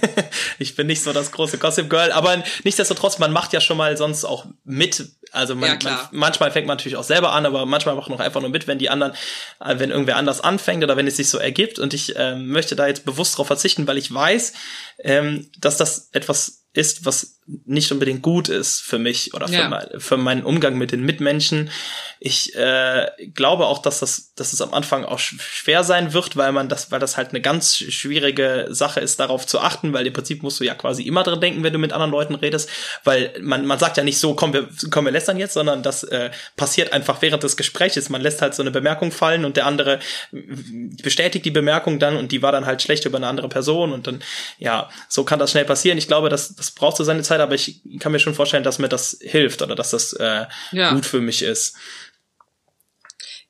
ich 0.60 0.75
bin 0.75 0.88
nicht 0.88 1.03
so 1.03 1.12
das 1.12 1.31
große 1.31 1.58
Gossip 1.58 1.89
Girl, 1.89 2.12
aber 2.12 2.41
nichtsdestotrotz, 2.63 3.19
man 3.19 3.34
macht 3.34 3.51
ja 3.51 3.60
schon 3.60 3.77
mal 3.77 3.98
sonst 3.98 4.24
auch 4.24 4.46
mit. 4.63 5.10
Also 5.39 5.55
man, 5.55 5.79
ja, 5.81 5.89
man 5.89 6.08
manchmal 6.12 6.51
fängt 6.51 6.67
man 6.67 6.77
natürlich 6.77 6.98
auch 6.98 7.03
selber 7.03 7.31
an, 7.31 7.46
aber 7.46 7.65
manchmal 7.65 7.96
macht 7.96 8.10
man 8.10 8.19
auch 8.19 8.24
einfach 8.24 8.41
nur 8.41 8.50
mit, 8.50 8.67
wenn 8.67 8.77
die 8.77 8.89
anderen, 8.89 9.13
äh, 9.60 9.79
wenn 9.79 9.89
irgendwer 9.89 10.17
anders 10.17 10.41
anfängt 10.41 10.84
oder 10.84 10.98
wenn 10.98 11.08
es 11.08 11.17
sich 11.17 11.29
so 11.29 11.38
ergibt. 11.38 11.79
Und 11.79 11.93
ich 11.93 12.15
äh, 12.15 12.36
möchte 12.36 12.75
da 12.75 12.88
jetzt 12.88 13.05
bewusst 13.05 13.38
drauf 13.38 13.48
verzichten, 13.48 13.88
weil 13.88 13.98
ich 13.98 14.13
weiß, 14.13 14.53
ähm, 15.00 15.50
dass 15.60 15.77
das 15.77 16.10
etwas 16.12 16.59
ist, 16.73 17.05
was 17.05 17.39
nicht 17.65 17.91
unbedingt 17.91 18.21
gut 18.21 18.47
ist 18.47 18.81
für 18.81 18.99
mich 18.99 19.33
oder 19.33 19.47
für, 19.47 19.53
ja. 19.53 19.69
mein, 19.69 19.88
für 19.97 20.17
meinen 20.17 20.43
Umgang 20.43 20.77
mit 20.77 20.91
den 20.91 21.01
Mitmenschen. 21.01 21.71
Ich 22.19 22.55
äh, 22.55 23.07
glaube 23.33 23.65
auch, 23.65 23.79
dass 23.79 23.99
das, 23.99 24.33
dass 24.35 24.53
es 24.53 24.61
am 24.61 24.73
Anfang 24.73 25.03
auch 25.03 25.17
schwer 25.17 25.83
sein 25.83 26.13
wird, 26.13 26.38
weil 26.38 26.51
man 26.51 26.69
das, 26.69 26.91
weil 26.91 26.99
das 26.99 27.17
halt 27.17 27.29
eine 27.29 27.41
ganz 27.41 27.77
schwierige 27.77 28.67
Sache 28.69 28.99
ist, 28.99 29.19
darauf 29.19 29.47
zu 29.47 29.59
achten, 29.59 29.93
weil 29.93 30.05
im 30.05 30.13
Prinzip 30.13 30.43
musst 30.43 30.59
du 30.59 30.63
ja 30.63 30.75
quasi 30.75 31.03
immer 31.03 31.23
dran 31.23 31.41
denken, 31.41 31.63
wenn 31.63 31.73
du 31.73 31.79
mit 31.79 31.91
anderen 31.91 32.11
Leuten 32.11 32.35
redest, 32.35 32.69
weil 33.03 33.33
man, 33.41 33.65
man 33.65 33.79
sagt 33.79 33.97
ja 33.97 34.03
nicht 34.03 34.19
so, 34.19 34.35
komm, 34.35 34.53
wir, 34.53 34.69
komm, 34.91 35.05
wir 35.05 35.11
lästern 35.11 35.39
jetzt, 35.39 35.53
sondern 35.53 35.81
das 35.81 36.03
äh, 36.03 36.29
passiert 36.55 36.93
einfach 36.93 37.21
während 37.21 37.41
des 37.41 37.57
Gesprächs. 37.57 38.09
Man 38.09 38.21
lässt 38.21 38.41
halt 38.41 38.53
so 38.53 38.61
eine 38.61 38.71
Bemerkung 38.71 39.11
fallen 39.11 39.43
und 39.43 39.57
der 39.57 39.65
andere 39.65 39.99
bestätigt 40.31 41.45
die 41.45 41.51
Bemerkung 41.51 41.97
dann 41.97 42.15
und 42.15 42.31
die 42.31 42.41
war 42.43 42.51
dann 42.51 42.65
halt 42.67 42.81
schlecht 42.81 43.05
über 43.05 43.17
eine 43.17 43.27
andere 43.27 43.49
Person 43.49 43.91
und 43.91 44.05
dann, 44.05 44.21
ja, 44.59 44.89
so 45.07 45.23
kann 45.23 45.39
das 45.39 45.51
schnell 45.51 45.65
passieren. 45.65 45.97
Ich 45.97 46.07
glaube, 46.07 46.29
das, 46.29 46.53
das 46.60 46.72
braucht 46.72 46.98
so 46.98 47.06
seine 47.06 47.24
Zeit, 47.24 47.39
aber 47.39 47.56
ich 47.56 47.82
kann 48.00 48.12
mir 48.12 48.20
schon 48.20 48.36
vorstellen, 48.36 48.63
dass 48.66 48.80
mir 48.80 48.89
das 48.89 49.18
hilft 49.22 49.62
oder 49.62 49.75
dass 49.75 49.92
das 49.92 50.12
äh, 50.13 50.46
ja. 50.74 50.94
gut 50.94 51.06
für 51.06 51.22
mich 51.22 51.42
ist. 51.42 51.75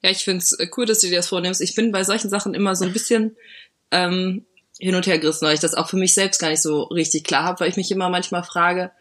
Ja, 0.01 0.11
ich 0.11 0.23
find's 0.23 0.53
äh, 0.53 0.67
cool, 0.77 0.85
dass 0.85 0.99
du 0.99 1.07
dir 1.07 1.17
das 1.17 1.27
vornimmst. 1.27 1.59
Ich 1.59 1.73
bin 1.73 1.91
bei 1.91 2.03
solchen 2.03 2.29
Sachen 2.29 2.53
immer 2.53 2.75
so 2.75 2.85
ein 2.85 2.93
bisschen 2.93 3.35
ähm, 3.89 4.45
hin 4.77 4.93
und 4.93 5.07
her 5.07 5.17
gerissen, 5.17 5.45
weil 5.45 5.55
ich 5.55 5.59
das 5.59 5.73
auch 5.73 5.89
für 5.89 5.97
mich 5.97 6.13
selbst 6.13 6.39
gar 6.39 6.49
nicht 6.49 6.61
so 6.61 6.83
richtig 6.83 7.23
klar 7.23 7.43
habe, 7.43 7.61
weil 7.61 7.69
ich 7.69 7.77
mich 7.77 7.89
immer 7.89 8.09
manchmal 8.09 8.43
frage, 8.43 8.91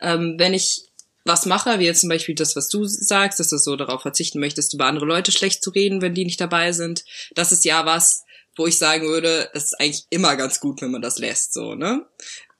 ähm, 0.00 0.34
wenn 0.38 0.52
ich 0.52 0.82
was 1.24 1.46
mache, 1.46 1.78
wie 1.78 1.86
jetzt 1.86 2.02
zum 2.02 2.10
Beispiel 2.10 2.34
das, 2.34 2.54
was 2.54 2.68
du 2.68 2.84
sagst, 2.84 3.40
dass 3.40 3.48
du 3.48 3.56
so 3.56 3.76
darauf 3.76 4.02
verzichten 4.02 4.40
möchtest, 4.40 4.74
über 4.74 4.84
andere 4.84 5.06
Leute 5.06 5.32
schlecht 5.32 5.64
zu 5.64 5.70
reden, 5.70 6.02
wenn 6.02 6.14
die 6.14 6.26
nicht 6.26 6.40
dabei 6.40 6.72
sind, 6.72 7.04
das 7.34 7.50
ist 7.50 7.64
ja 7.64 7.86
was, 7.86 8.24
wo 8.56 8.66
ich 8.66 8.78
sagen 8.78 9.08
würde, 9.08 9.48
es 9.54 9.64
ist 9.64 9.80
eigentlich 9.80 10.04
immer 10.10 10.36
ganz 10.36 10.60
gut, 10.60 10.82
wenn 10.82 10.90
man 10.90 11.02
das 11.02 11.18
lässt, 11.18 11.54
so, 11.54 11.74
ne? 11.74 12.06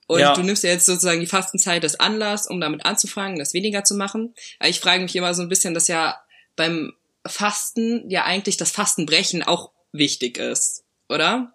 Und 0.07 0.21
ja. 0.21 0.35
du 0.35 0.43
nimmst 0.43 0.65
ja 0.65 0.71
jetzt 0.71 0.87
sozusagen 0.87 1.21
die 1.21 1.27
Fastenzeit 1.27 1.83
als 1.83 1.99
Anlass, 1.99 2.47
um 2.47 2.61
damit 2.61 2.85
anzufangen, 2.85 3.39
das 3.39 3.55
weniger 3.55 3.85
zu 3.85 3.95
machen. 3.95 4.35
Ich 4.63 4.81
frage 4.81 5.03
mich 5.03 5.17
immer 5.17 5.35
so 5.35 5.43
ein 5.43 5.49
bisschen, 5.49 5.75
dass 5.75 5.89
ja 5.89 6.21
beim 6.57 6.93
Fasten 7.27 8.09
ja 8.11 8.25
eigentlich 8.25 8.57
das 8.57 8.71
Fastenbrechen 8.71 9.43
auch 9.43 9.73
wichtig 9.93 10.39
ist, 10.39 10.85
oder? 11.09 11.53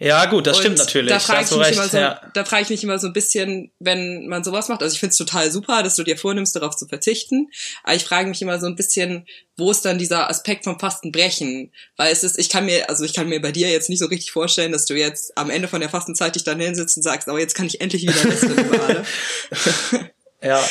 Ja, 0.00 0.26
gut, 0.26 0.46
das 0.46 0.58
und 0.58 0.62
stimmt 0.62 0.78
natürlich. 0.78 1.10
Da 1.10 1.18
frage 1.18 1.44
ich, 1.44 1.50
mich 1.50 1.60
recht, 1.60 1.72
immer 1.74 1.88
so, 1.88 1.96
ja. 1.96 2.20
da 2.32 2.44
frage 2.44 2.62
ich 2.62 2.70
mich 2.70 2.84
immer 2.84 3.00
so 3.00 3.08
ein 3.08 3.12
bisschen, 3.12 3.72
wenn 3.80 4.28
man 4.28 4.44
sowas 4.44 4.68
macht. 4.68 4.80
Also 4.80 4.94
ich 4.94 5.00
finde 5.00 5.10
es 5.10 5.16
total 5.16 5.50
super, 5.50 5.82
dass 5.82 5.96
du 5.96 6.04
dir 6.04 6.16
vornimmst, 6.16 6.54
darauf 6.54 6.76
zu 6.76 6.86
verzichten. 6.86 7.48
Aber 7.82 7.96
ich 7.96 8.04
frage 8.04 8.28
mich 8.28 8.40
immer 8.40 8.60
so 8.60 8.66
ein 8.66 8.76
bisschen, 8.76 9.26
wo 9.56 9.72
ist 9.72 9.84
dann 9.84 9.98
dieser 9.98 10.30
Aspekt 10.30 10.62
vom 10.62 10.78
Fastenbrechen? 10.78 11.72
Weil 11.96 12.12
es 12.12 12.22
ist, 12.22 12.38
ich 12.38 12.48
kann 12.48 12.66
mir, 12.66 12.88
also 12.88 13.04
ich 13.04 13.12
kann 13.12 13.28
mir 13.28 13.40
bei 13.40 13.50
dir 13.50 13.70
jetzt 13.70 13.88
nicht 13.88 13.98
so 13.98 14.06
richtig 14.06 14.30
vorstellen, 14.30 14.70
dass 14.70 14.84
du 14.84 14.94
jetzt 14.94 15.36
am 15.36 15.50
Ende 15.50 15.66
von 15.66 15.80
der 15.80 15.90
Fastenzeit 15.90 16.36
dich 16.36 16.44
dann 16.44 16.60
hinsitzt 16.60 16.96
und 16.96 17.02
sagst, 17.02 17.28
aber 17.28 17.40
jetzt 17.40 17.56
kann 17.56 17.66
ich 17.66 17.80
endlich 17.80 18.02
wieder 18.02 18.24
essen 18.32 18.54
ja. 20.42 20.64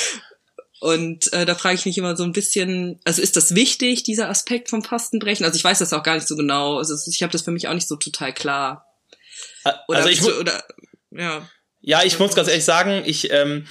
Und 0.80 1.34
äh, 1.34 1.46
da 1.46 1.56
frage 1.56 1.76
ich 1.76 1.86
mich 1.86 1.98
immer 1.98 2.16
so 2.16 2.24
ein 2.24 2.32
bisschen, 2.32 3.00
also 3.04 3.22
ist 3.22 3.36
das 3.36 3.56
wichtig, 3.56 4.04
dieser 4.04 4.30
Aspekt 4.30 4.70
vom 4.70 4.84
Fastenbrechen? 4.84 5.46
Also 5.46 5.58
ich 5.58 5.64
weiß 5.64 5.80
das 5.80 5.92
auch 5.92 6.04
gar 6.04 6.16
nicht 6.16 6.28
so 6.28 6.38
genau. 6.38 6.78
Also 6.78 6.96
ich 7.10 7.24
habe 7.24 7.32
das 7.32 7.42
für 7.42 7.52
mich 7.52 7.68
auch 7.68 7.74
nicht 7.74 7.90
so 7.90 7.98
total 7.98 8.34
klar. 8.34 8.87
Oder 9.88 9.98
also 9.98 10.10
ich 10.10 10.22
du, 10.22 10.40
oder 10.40 10.64
ja. 11.12 11.48
Ja, 11.82 12.04
ich 12.04 12.20
muss 12.20 12.36
ganz 12.36 12.50
ehrlich 12.50 12.66
sagen, 12.66 13.04
ich 13.06 13.32
ähm, 13.32 13.66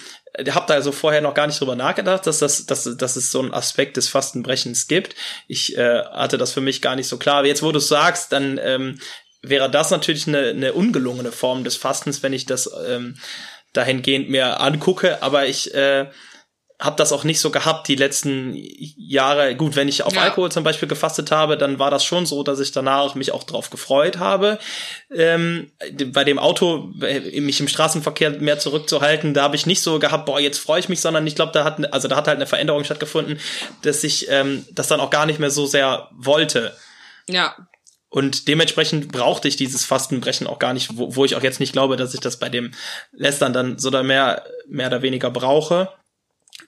habe 0.49 0.67
da 0.67 0.81
so 0.81 0.93
vorher 0.93 1.21
noch 1.21 1.35
gar 1.35 1.47
nicht 1.47 1.61
drüber 1.61 1.77
nachgedacht, 1.77 2.27
dass 2.27 2.39
das, 2.39 2.67
dass, 2.67 2.97
dass 2.97 3.17
es 3.17 3.31
so 3.31 3.41
einen 3.41 3.53
Aspekt 3.53 3.97
des 3.97 4.09
Fastenbrechens 4.09 4.87
gibt. 4.87 5.15
Ich 5.49 5.77
äh, 5.77 6.03
hatte 6.05 6.39
das 6.39 6.53
für 6.53 6.61
mich 6.61 6.83
gar 6.83 6.97
nicht 6.97 7.09
so 7.09 7.19
klar. 7.19 7.39
Aber 7.39 7.47
jetzt, 7.47 7.63
wo 7.63 7.73
du 7.73 7.79
es 7.79 7.89
sagst, 7.89 8.33
dann 8.33 8.59
ähm, 8.63 9.01
wäre 9.43 9.71
das 9.71 9.91
natürlich 9.91 10.27
eine, 10.27 10.49
eine 10.49 10.73
ungelungene 10.73 11.33
Form 11.33 11.65
des 11.65 11.77
Fastens, 11.77 12.23
wenn 12.23 12.33
ich 12.33 12.47
das 12.47 12.71
ähm, 12.87 13.19
dahingehend 13.73 14.31
mir 14.31 14.61
angucke. 14.61 15.23
Aber 15.23 15.47
ich 15.47 15.75
äh, 15.75 16.07
habe 16.79 16.97
das 16.97 17.13
auch 17.13 17.25
nicht 17.25 17.41
so 17.41 17.51
gehabt 17.51 17.89
die 17.89 17.95
letzten 17.95 18.55
Jahre. 18.55 19.55
Gut, 19.55 19.77
wenn 19.77 19.89
ich 19.89 20.03
auf 20.03 20.15
ja. 20.15 20.23
Alkohol 20.23 20.53
zum 20.53 20.63
Beispiel 20.63 20.89
gefastet 20.89 21.31
habe, 21.31 21.57
dann 21.57 21.79
war 21.79 21.91
das 21.91 22.05
schon 22.05 22.27
so, 22.27 22.43
dass 22.43 22.61
ich 22.61 22.71
danach 22.71 23.15
mich 23.15 23.33
auch 23.33 23.45
drauf 23.45 23.71
gefreut 23.71 24.19
habe. 24.19 24.59
Ähm, 25.11 25.73
bei 26.09 26.25
dem 26.25 26.39
Auto 26.39 26.93
äh, 27.01 27.41
mich 27.41 27.61
im 27.61 27.69
Straßenverkehr 27.69 28.31
mehr 28.41 28.59
zurückzuhalten, 28.59 29.33
da 29.33 29.45
habe 29.45 29.57
ich 29.57 29.65
nicht 29.65 29.81
so 29.81 29.99
gehabt, 29.99 30.27
boah, 30.27 30.39
jetzt 30.39 30.59
freue 30.59 30.81
ich 30.81 30.91
mich, 30.91 31.01
sondern 31.01 31.27
ich 31.27 31.35
glaube, 31.35 31.53
da 31.53 31.65
hat 31.65 31.93
also 31.93 32.09
da 32.09 32.17
hat 32.17 32.29
halt 32.29 32.37
eine 32.37 32.47
Veränderung 32.47 32.85
stattgefunden, 32.85 33.41
dass 33.83 34.05
ich 34.05 34.27
ähm, 34.29 34.67
das 34.73 34.89
dann 34.89 35.01
auch 35.01 35.11
gar 35.11 35.25
nicht 35.25 35.39
mehr 35.39 35.51
so 35.51 35.65
sehr 35.65 36.11
wollte. 36.13 36.77
Ja. 37.29 37.57
Und 38.09 38.49
dementsprechend 38.49 39.13
brauchte 39.13 39.49
ich 39.49 39.57
dieses 39.57 39.85
Fastenbrechen 39.85 40.47
auch 40.47 40.59
gar 40.59 40.73
nicht, 40.73 40.97
wo, 40.97 41.17
wo 41.17 41.25
ich 41.25 41.37
auch 41.37 41.43
jetzt 41.43 41.61
nicht 41.61 41.73
glaube, 41.73 41.97
dass 41.97 42.15
ich 42.15 42.21
das 42.21 42.39
bei 42.39 42.49
dem 42.49 42.73
Lästern 43.13 43.53
dann 43.53 43.79
so 43.79 43.89
oder 43.89 44.03
mehr, 44.03 44.45
mehr 44.69 44.87
oder 44.89 45.03
weniger 45.03 45.31
brauche. 45.31 45.89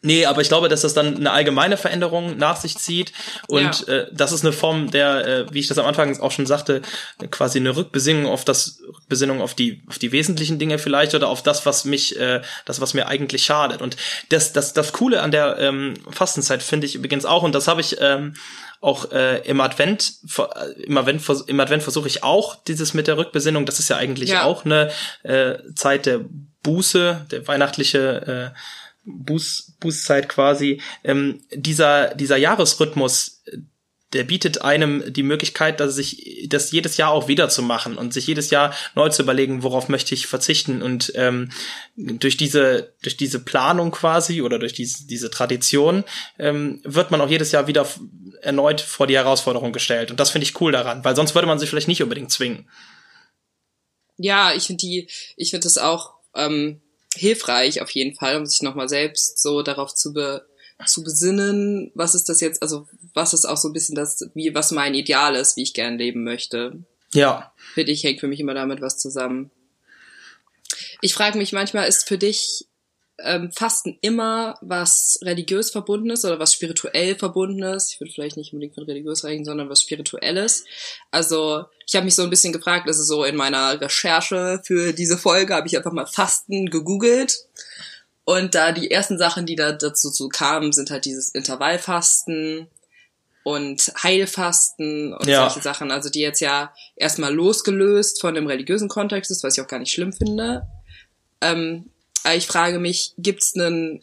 Nee, 0.01 0.27
aber 0.27 0.41
ich 0.43 0.49
glaube, 0.49 0.69
dass 0.69 0.83
das 0.83 0.95
dann 0.95 1.17
eine 1.17 1.33
allgemeine 1.33 1.77
Veränderung 1.77 2.37
nach 2.37 2.57
sich 2.57 2.79
zieht 2.79 3.13
und 3.49 3.87
ja. 3.87 3.95
äh, 3.95 4.07
das 4.13 4.31
ist 4.31 4.45
eine 4.45 4.53
Form 4.53 4.91
der, 4.91 5.27
äh, 5.27 5.47
wie 5.53 5.59
ich 5.59 5.67
das 5.67 5.79
am 5.79 5.87
Anfang 5.87 6.21
auch 6.21 6.31
schon 6.31 6.47
sagte, 6.47 6.83
quasi 7.31 7.59
eine 7.59 7.75
Rückbesinnung 7.75 8.27
auf 8.27 8.45
das 8.45 8.81
Rückbesinnung 8.87 9.41
auf 9.41 9.55
die 9.55 9.83
auf 9.89 9.99
die 9.99 10.13
wesentlichen 10.13 10.59
Dinge 10.59 10.79
vielleicht 10.79 11.15
oder 11.15 11.29
auf 11.29 11.43
das, 11.43 11.67
was 11.67 11.85
mich, 11.85 12.19
äh, 12.19 12.43
das 12.65 12.81
was 12.81 12.95
mir 12.95 13.09
eigentlich 13.09 13.45
schadet. 13.45 13.83
Und 13.83 13.97
das 14.29 14.53
das 14.53 14.73
das 14.73 14.93
Coole 14.93 15.21
an 15.21 15.33
der 15.33 15.59
ähm, 15.59 15.95
Fastenzeit 16.11 16.63
finde 16.63 16.87
ich 16.87 16.95
übrigens 16.95 17.25
auch 17.25 17.43
und 17.43 17.55
das 17.55 17.67
habe 17.67 17.81
ich 17.81 17.97
ähm, 18.01 18.35
auch 18.81 19.11
äh, 19.11 19.39
im 19.49 19.61
Advent 19.61 20.13
äh, 20.37 20.83
im 20.83 20.97
Advent 20.97 21.23
im 21.49 21.59
Advent 21.59 21.83
versuche 21.83 22.07
ich 22.07 22.23
auch 22.23 22.55
dieses 22.55 22.95
mit 22.95 23.09
der 23.09 23.19
Rückbesinnung. 23.19 23.67
Das 23.67 23.81
ist 23.81 23.89
ja 23.89 23.97
eigentlich 23.97 24.31
ja. 24.31 24.45
auch 24.45 24.65
eine 24.65 24.93
äh, 25.25 25.55
Zeit 25.75 26.07
der 26.07 26.21
Buße, 26.63 27.27
der 27.31 27.49
weihnachtliche 27.49 28.53
äh, 28.55 28.59
Buß, 29.09 29.75
Bußzeit 29.81 30.29
quasi, 30.29 30.81
ähm, 31.05 31.41
dieser, 31.53 32.15
dieser 32.15 32.37
Jahresrhythmus, 32.37 33.43
der 34.13 34.25
bietet 34.25 34.63
einem 34.63 35.13
die 35.13 35.23
Möglichkeit, 35.23 35.81
dass 35.81 35.95
sich 35.95 36.47
das 36.49 36.71
jedes 36.73 36.97
Jahr 36.97 37.11
auch 37.11 37.29
wieder 37.29 37.49
zu 37.51 37.63
machen 37.63 37.99
und 37.99 38.15
sich 38.15 38.27
jedes 38.27 38.51
Jahr 38.51 38.75
neu 38.95 39.11
zu 39.11 39.23
überlegen, 39.23 39.63
worauf 39.63 39.89
möchte 39.89 40.15
ich 40.15 40.27
verzichten 40.27 40.81
und 40.81 41.13
ähm, 41.15 41.51
durch 41.97 42.39
diese 42.39 42.95
durch 43.03 43.19
diese 43.19 43.41
Planung 43.41 43.91
quasi 43.91 44.41
oder 44.41 44.59
durch 44.59 44.73
diese 44.73 45.07
diese 45.07 45.31
Tradition 45.31 46.05
ähm, 46.39 46.81
wird 46.85 47.11
man 47.11 47.21
auch 47.21 47.29
jedes 47.29 47.53
Jahr 47.53 47.67
wieder 47.67 47.87
erneut 48.41 48.81
vor 48.81 49.07
die 49.07 49.17
Herausforderung 49.17 49.73
gestellt 49.73 50.11
und 50.11 50.19
das 50.19 50.31
finde 50.31 50.47
ich 50.47 50.59
cool 50.61 50.73
daran, 50.73 51.05
weil 51.05 51.17
sonst 51.17 51.35
würde 51.35 51.47
man 51.47 51.59
sich 51.59 51.69
vielleicht 51.69 51.89
nicht 51.89 52.03
unbedingt 52.03 52.31
zwingen. 52.31 52.67
Ja, 54.17 54.55
ich 54.55 54.65
finde 54.65 54.81
die 54.81 55.11
ich 55.37 55.51
finde 55.51 55.65
das 55.65 55.77
auch 55.77 56.15
ähm, 56.35 56.81
hilfreich 57.19 57.83
auf 57.83 57.91
jeden 57.91 58.15
Fall, 58.15 58.37
um 58.37 58.47
sich 58.47 58.63
nochmal 58.63 58.89
selbst 58.89 59.41
so 59.43 59.63
darauf 59.63 59.95
zu, 59.95 60.13
be, 60.13 60.47
zu 60.87 61.03
besinnen, 61.03 61.91
was 61.95 62.15
ist 62.15 62.29
das 62.29 62.41
jetzt, 62.41 62.63
also 62.63 62.87
was 63.15 63.35
ist 63.35 63.45
auch 63.45 63.57
so 63.57 63.69
ein 63.69 63.73
bisschen 63.73 63.95
das, 63.95 64.29
wie, 64.35 64.55
was 64.55 64.71
mein 64.71 64.95
Ideal 64.95 65.35
ist, 65.35 65.57
wie 65.57 65.63
ich 65.63 65.75
gern 65.75 65.99
leben 65.99 66.25
möchte. 66.25 66.85
Ja. 67.13 67.53
Finde 67.75 67.93
ich, 67.93 68.05
hängt 68.05 68.21
für 68.21 68.29
mich 68.29 68.41
immer 68.41 68.55
damit 68.55 68.81
was 68.81 68.99
zusammen. 68.99 69.51
Ich 71.01 71.15
frage 71.15 71.39
mich 71.39 71.53
manchmal, 71.53 71.89
ist 71.89 72.07
für 72.07 72.19
dich 72.19 72.68
ähm, 73.21 73.51
Fasten 73.53 73.99
immer 74.01 74.57
was 74.61 75.19
religiös 75.23 75.71
verbundenes 75.71 76.25
oder 76.25 76.39
was 76.39 76.55
spirituell 76.55 77.17
verbundenes. 77.17 77.93
Ich 77.93 78.01
würde 78.01 78.13
vielleicht 78.13 78.37
nicht 78.37 78.53
unbedingt 78.53 78.75
von 78.75 78.85
religiös 78.85 79.25
reden, 79.25 79.45
sondern 79.45 79.69
was 79.69 79.83
spirituelles. 79.83 80.65
Also 81.11 81.65
ich 81.87 81.97
habe 81.97 82.05
mich 82.05 82.15
so 82.15 82.23
ein 82.23 82.31
bisschen 82.31 82.53
gefragt, 82.53 82.87
also 82.87 83.03
so 83.03 83.25
in 83.25 83.37
meiner 83.37 83.81
Recherche 83.81 84.61
für 84.65 84.93
diese 84.93 85.19
Folge 85.19 85.55
habe 85.55 85.67
ich 85.67 85.77
einfach 85.77 85.93
mal 85.93 86.07
Fasten 86.07 86.71
gegoogelt. 86.71 87.47
Und 88.25 88.55
da 88.55 88.73
die 88.73 88.91
ersten 88.91 89.19
Sachen, 89.19 89.47
die 89.47 89.57
da 89.57 89.73
dazu 89.73 90.11
so 90.11 90.29
kamen, 90.29 90.73
sind 90.73 90.91
halt 90.91 91.07
dieses 91.07 91.31
Intervallfasten 91.31 92.69
und 93.43 93.93
Heilfasten 94.03 95.15
und 95.15 95.27
ja. 95.27 95.49
solche 95.49 95.63
Sachen, 95.63 95.91
also 95.91 96.11
die 96.11 96.21
jetzt 96.21 96.41
ja 96.41 96.75
erstmal 96.97 97.35
losgelöst 97.35 98.21
von 98.21 98.35
dem 98.35 98.47
religiösen 98.47 98.89
Kontext 98.89 99.31
ist, 99.31 99.43
was 99.43 99.57
ich 99.57 99.65
auch 99.65 99.69
gar 99.69 99.79
nicht 99.79 99.91
schlimm 99.91 100.13
finde. 100.13 100.67
Ähm, 101.41 101.91
ich 102.37 102.47
frage 102.47 102.79
mich, 102.79 103.13
gibt's 103.19 103.55
einen 103.55 104.03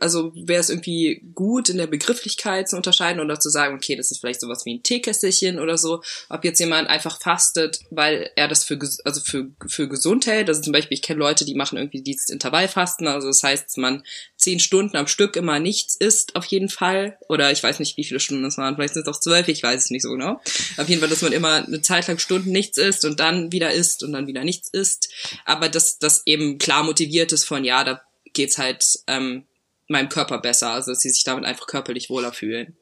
also 0.00 0.32
wäre 0.34 0.60
es 0.60 0.68
irgendwie 0.68 1.22
gut 1.34 1.68
in 1.68 1.76
der 1.76 1.86
Begrifflichkeit 1.86 2.68
zu 2.68 2.76
unterscheiden 2.76 3.20
oder 3.20 3.38
zu 3.38 3.50
sagen, 3.50 3.76
okay, 3.76 3.94
das 3.94 4.10
ist 4.10 4.18
vielleicht 4.18 4.40
sowas 4.40 4.64
wie 4.64 4.74
ein 4.74 4.82
Teekesselchen 4.82 5.60
oder 5.60 5.78
so, 5.78 6.02
ob 6.28 6.44
jetzt 6.44 6.58
jemand 6.58 6.88
einfach 6.88 7.20
fastet, 7.20 7.78
weil 7.90 8.30
er 8.34 8.48
das 8.48 8.64
für 8.64 8.78
also 9.04 9.20
für 9.20 9.50
für 9.68 9.88
gesund 9.88 10.26
hält. 10.26 10.48
Also 10.48 10.60
zum 10.60 10.72
Beispiel, 10.72 10.96
ich 10.96 11.02
kenne 11.02 11.20
Leute, 11.20 11.44
die 11.44 11.54
machen 11.54 11.78
irgendwie 11.78 12.02
dieses 12.02 12.30
Intervallfasten, 12.30 13.06
also 13.06 13.28
das 13.28 13.42
heißt, 13.42 13.78
man 13.78 14.02
zehn 14.40 14.58
Stunden 14.58 14.96
am 14.96 15.06
Stück 15.06 15.36
immer 15.36 15.58
nichts 15.58 15.96
isst, 15.96 16.36
auf 16.36 16.44
jeden 16.46 16.68
Fall. 16.68 17.18
Oder 17.28 17.52
ich 17.52 17.62
weiß 17.62 17.78
nicht, 17.78 17.96
wie 17.96 18.04
viele 18.04 18.20
Stunden 18.20 18.42
das 18.42 18.58
waren, 18.58 18.74
vielleicht 18.74 18.94
sind 18.94 19.06
es 19.06 19.14
auch 19.14 19.20
zwölf, 19.20 19.48
ich 19.48 19.62
weiß 19.62 19.84
es 19.84 19.90
nicht 19.90 20.02
so 20.02 20.10
genau. 20.10 20.40
Auf 20.76 20.88
jeden 20.88 21.00
Fall, 21.00 21.10
dass 21.10 21.22
man 21.22 21.32
immer 21.32 21.64
eine 21.64 21.82
Zeit 21.82 22.08
lang 22.08 22.18
Stunden 22.18 22.50
nichts 22.50 22.78
isst 22.78 23.04
und 23.04 23.20
dann 23.20 23.52
wieder 23.52 23.72
isst 23.72 24.02
und 24.02 24.12
dann 24.12 24.26
wieder 24.26 24.44
nichts 24.44 24.68
isst. 24.68 25.10
Aber 25.44 25.68
dass 25.68 25.98
das 25.98 26.22
eben 26.26 26.58
klar 26.58 26.82
motiviert 26.82 27.32
ist 27.32 27.44
von 27.44 27.64
ja, 27.64 27.84
da 27.84 28.02
geht's 28.32 28.58
halt 28.58 28.84
ähm, 29.06 29.44
meinem 29.88 30.08
Körper 30.08 30.38
besser, 30.38 30.70
also 30.70 30.92
dass 30.92 31.00
sie 31.00 31.10
sich 31.10 31.24
damit 31.24 31.44
einfach 31.44 31.66
körperlich 31.66 32.10
wohler 32.10 32.32
fühlen. 32.32 32.76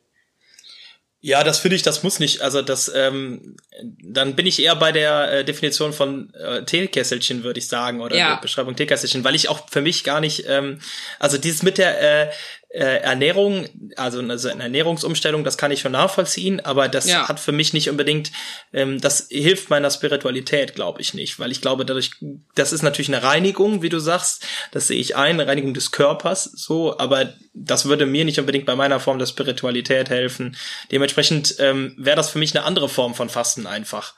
Ja, 1.20 1.42
das 1.42 1.58
finde 1.58 1.74
ich, 1.74 1.82
das 1.82 2.04
muss 2.04 2.20
nicht. 2.20 2.42
Also 2.42 2.62
das, 2.62 2.90
ähm, 2.94 3.56
dann 3.82 4.36
bin 4.36 4.46
ich 4.46 4.62
eher 4.62 4.76
bei 4.76 4.92
der 4.92 5.32
äh, 5.32 5.44
Definition 5.44 5.92
von 5.92 6.32
äh, 6.34 6.64
Teekesselchen, 6.64 7.42
würde 7.42 7.58
ich 7.58 7.66
sagen, 7.66 8.00
oder 8.00 8.16
ja. 8.16 8.34
der 8.34 8.40
Beschreibung 8.40 8.76
Teekesselchen, 8.76 9.24
weil 9.24 9.34
ich 9.34 9.48
auch 9.48 9.68
für 9.68 9.80
mich 9.80 10.04
gar 10.04 10.20
nicht, 10.20 10.44
ähm, 10.46 10.78
also 11.18 11.36
dieses 11.36 11.64
mit 11.64 11.76
der 11.76 12.28
äh, 12.28 12.32
äh, 12.70 13.00
Ernährung, 13.00 13.66
also, 13.96 14.20
also 14.20 14.48
eine 14.48 14.64
Ernährungsumstellung, 14.64 15.42
das 15.42 15.56
kann 15.56 15.70
ich 15.70 15.80
schon 15.80 15.92
nachvollziehen, 15.92 16.60
aber 16.60 16.88
das 16.88 17.08
ja. 17.08 17.26
hat 17.26 17.40
für 17.40 17.52
mich 17.52 17.72
nicht 17.72 17.88
unbedingt, 17.88 18.30
ähm, 18.74 19.00
das 19.00 19.28
hilft 19.30 19.70
meiner 19.70 19.90
Spiritualität, 19.90 20.74
glaube 20.74 21.00
ich 21.00 21.14
nicht, 21.14 21.38
weil 21.38 21.50
ich 21.50 21.62
glaube, 21.62 21.86
dadurch, 21.86 22.10
das 22.54 22.72
ist 22.74 22.82
natürlich 22.82 23.08
eine 23.08 23.22
Reinigung, 23.22 23.80
wie 23.80 23.88
du 23.88 23.98
sagst, 23.98 24.46
das 24.70 24.86
sehe 24.86 25.00
ich 25.00 25.16
ein, 25.16 25.40
eine 25.40 25.46
Reinigung 25.46 25.72
des 25.72 25.92
Körpers, 25.92 26.44
so, 26.44 26.98
aber 26.98 27.32
das 27.54 27.86
würde 27.86 28.04
mir 28.04 28.26
nicht 28.26 28.38
unbedingt 28.38 28.66
bei 28.66 28.76
meiner 28.76 29.00
Form 29.00 29.18
der 29.18 29.26
Spiritualität 29.26 30.10
helfen. 30.10 30.56
Dementsprechend 30.92 31.54
ähm, 31.60 31.94
wäre 31.96 32.16
das 32.16 32.30
für 32.30 32.38
mich 32.38 32.54
eine 32.54 32.66
andere 32.66 32.90
Form 32.90 33.14
von 33.14 33.30
Fasten 33.30 33.66
einfach. 33.66 34.14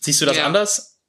Siehst 0.00 0.20
du 0.20 0.26
das 0.26 0.36
ja. 0.36 0.46
anders? 0.46 1.00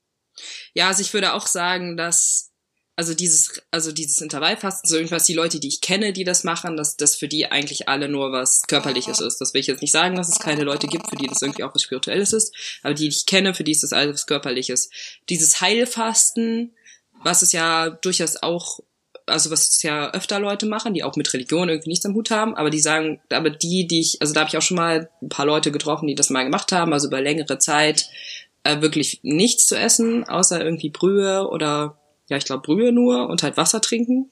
Ja, 0.73 0.87
also 0.87 1.01
ich 1.01 1.13
würde 1.13 1.33
auch 1.33 1.47
sagen, 1.47 1.95
dass 1.95 2.54
also 2.97 3.13
dieses, 3.13 3.61
also 3.71 3.91
dieses 3.91 4.21
Intervallfasten, 4.21 4.87
so 4.89 4.95
irgendwas, 4.95 5.25
die 5.25 5.33
Leute, 5.33 5.59
die 5.59 5.67
ich 5.67 5.81
kenne, 5.81 6.13
die 6.13 6.23
das 6.23 6.43
machen, 6.45 6.77
dass 6.77 6.95
das 6.95 7.15
für 7.15 7.27
die 7.27 7.51
eigentlich 7.51 7.89
alle 7.89 8.07
nur 8.07 8.31
was 8.31 8.63
Körperliches 8.67 9.19
ist. 9.19 9.39
Das 9.39 9.53
will 9.53 9.61
ich 9.61 9.67
jetzt 9.67 9.81
nicht 9.81 9.91
sagen, 9.91 10.15
dass 10.15 10.29
es 10.29 10.39
keine 10.39 10.63
Leute 10.63 10.87
gibt, 10.87 11.09
für 11.09 11.17
die 11.17 11.27
das 11.27 11.41
irgendwie 11.41 11.63
auch 11.63 11.75
was 11.75 11.81
Spirituelles 11.81 12.31
ist, 12.31 12.55
aber 12.83 12.93
die, 12.93 13.03
die 13.03 13.09
ich 13.09 13.25
kenne, 13.25 13.53
für 13.53 13.65
die 13.65 13.71
ist 13.71 13.83
das 13.83 13.91
alles 13.91 14.13
was 14.13 14.27
Körperliches. 14.27 14.89
Dieses 15.29 15.59
Heilfasten, 15.59 16.73
was 17.21 17.41
es 17.41 17.51
ja 17.51 17.89
durchaus 17.89 18.37
auch, 18.41 18.79
also 19.25 19.51
was 19.51 19.67
es 19.69 19.83
ja 19.83 20.11
öfter 20.11 20.39
Leute 20.39 20.65
machen, 20.65 20.93
die 20.93 21.03
auch 21.03 21.17
mit 21.17 21.33
Religion 21.33 21.67
irgendwie 21.67 21.89
nichts 21.89 22.05
am 22.05 22.13
Hut 22.13 22.31
haben, 22.31 22.55
aber 22.55 22.69
die 22.69 22.79
sagen, 22.79 23.19
aber 23.29 23.49
die, 23.49 23.87
die 23.87 23.99
ich, 23.99 24.21
also 24.21 24.33
da 24.33 24.41
habe 24.41 24.49
ich 24.49 24.57
auch 24.57 24.61
schon 24.61 24.77
mal 24.77 25.09
ein 25.21 25.29
paar 25.29 25.45
Leute 25.45 25.71
getroffen, 25.71 26.07
die 26.07 26.15
das 26.15 26.29
mal 26.29 26.43
gemacht 26.43 26.71
haben, 26.71 26.93
also 26.93 27.07
über 27.07 27.19
längere 27.19 27.57
Zeit 27.57 28.05
äh, 28.63 28.79
wirklich 28.79 29.19
nichts 29.21 29.65
zu 29.65 29.77
essen, 29.77 30.23
außer 30.23 30.63
irgendwie 30.63 30.89
Brühe 30.89 31.47
oder 31.49 31.97
ja, 32.27 32.37
ich 32.37 32.45
glaube 32.45 32.63
Brühe 32.63 32.91
nur 32.91 33.29
und 33.29 33.43
halt 33.43 33.57
Wasser 33.57 33.81
trinken. 33.81 34.31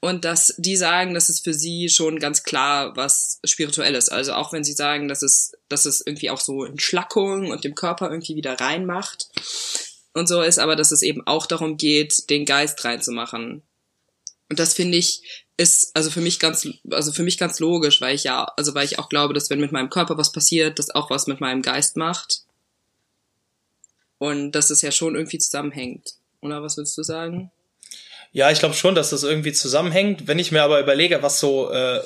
Und 0.00 0.24
dass 0.24 0.54
die 0.58 0.76
sagen, 0.76 1.14
dass 1.14 1.30
es 1.30 1.40
für 1.40 1.54
sie 1.54 1.88
schon 1.88 2.20
ganz 2.20 2.42
klar 2.42 2.96
was 2.96 3.40
Spirituelles. 3.44 4.08
Also 4.08 4.34
auch 4.34 4.52
wenn 4.52 4.62
sie 4.62 4.74
sagen, 4.74 5.08
dass 5.08 5.22
es, 5.22 5.52
dass 5.68 5.84
es 5.84 6.02
irgendwie 6.04 6.30
auch 6.30 6.38
so 6.38 6.64
Entschlackung 6.64 7.50
und 7.50 7.64
dem 7.64 7.74
Körper 7.74 8.10
irgendwie 8.10 8.36
wieder 8.36 8.60
reinmacht 8.60 9.28
und 10.12 10.28
so 10.28 10.42
ist, 10.42 10.58
aber 10.58 10.76
dass 10.76 10.92
es 10.92 11.02
eben 11.02 11.26
auch 11.26 11.46
darum 11.46 11.76
geht, 11.76 12.30
den 12.30 12.44
Geist 12.44 12.84
reinzumachen. 12.84 13.62
Und 14.48 14.58
das 14.58 14.74
finde 14.74 14.98
ich 14.98 15.44
ist 15.58 15.90
also 15.96 16.10
für 16.10 16.20
mich 16.20 16.38
ganz 16.38 16.68
also 16.90 17.12
für 17.12 17.22
mich 17.22 17.38
ganz 17.38 17.58
logisch, 17.60 18.00
weil 18.00 18.14
ich 18.14 18.24
ja 18.24 18.44
also 18.56 18.74
weil 18.74 18.84
ich 18.84 18.98
auch 18.98 19.08
glaube, 19.08 19.34
dass 19.34 19.50
wenn 19.50 19.60
mit 19.60 19.72
meinem 19.72 19.90
Körper 19.90 20.18
was 20.18 20.30
passiert, 20.30 20.78
das 20.78 20.90
auch 20.90 21.10
was 21.10 21.26
mit 21.26 21.40
meinem 21.40 21.62
Geist 21.62 21.96
macht. 21.96 22.42
Und 24.18 24.52
dass 24.52 24.70
es 24.70 24.82
ja 24.82 24.92
schon 24.92 25.14
irgendwie 25.14 25.38
zusammenhängt. 25.38 26.14
Oder 26.40 26.62
was 26.62 26.76
würdest 26.76 26.96
du 26.98 27.02
sagen? 27.02 27.50
Ja, 28.32 28.50
ich 28.50 28.58
glaube 28.58 28.74
schon, 28.74 28.94
dass 28.94 29.10
das 29.10 29.22
irgendwie 29.22 29.52
zusammenhängt. 29.52 30.26
Wenn 30.26 30.38
ich 30.38 30.52
mir 30.52 30.62
aber 30.62 30.80
überlege, 30.80 31.22
was 31.22 31.40
so 31.40 31.70
äh, 31.70 32.00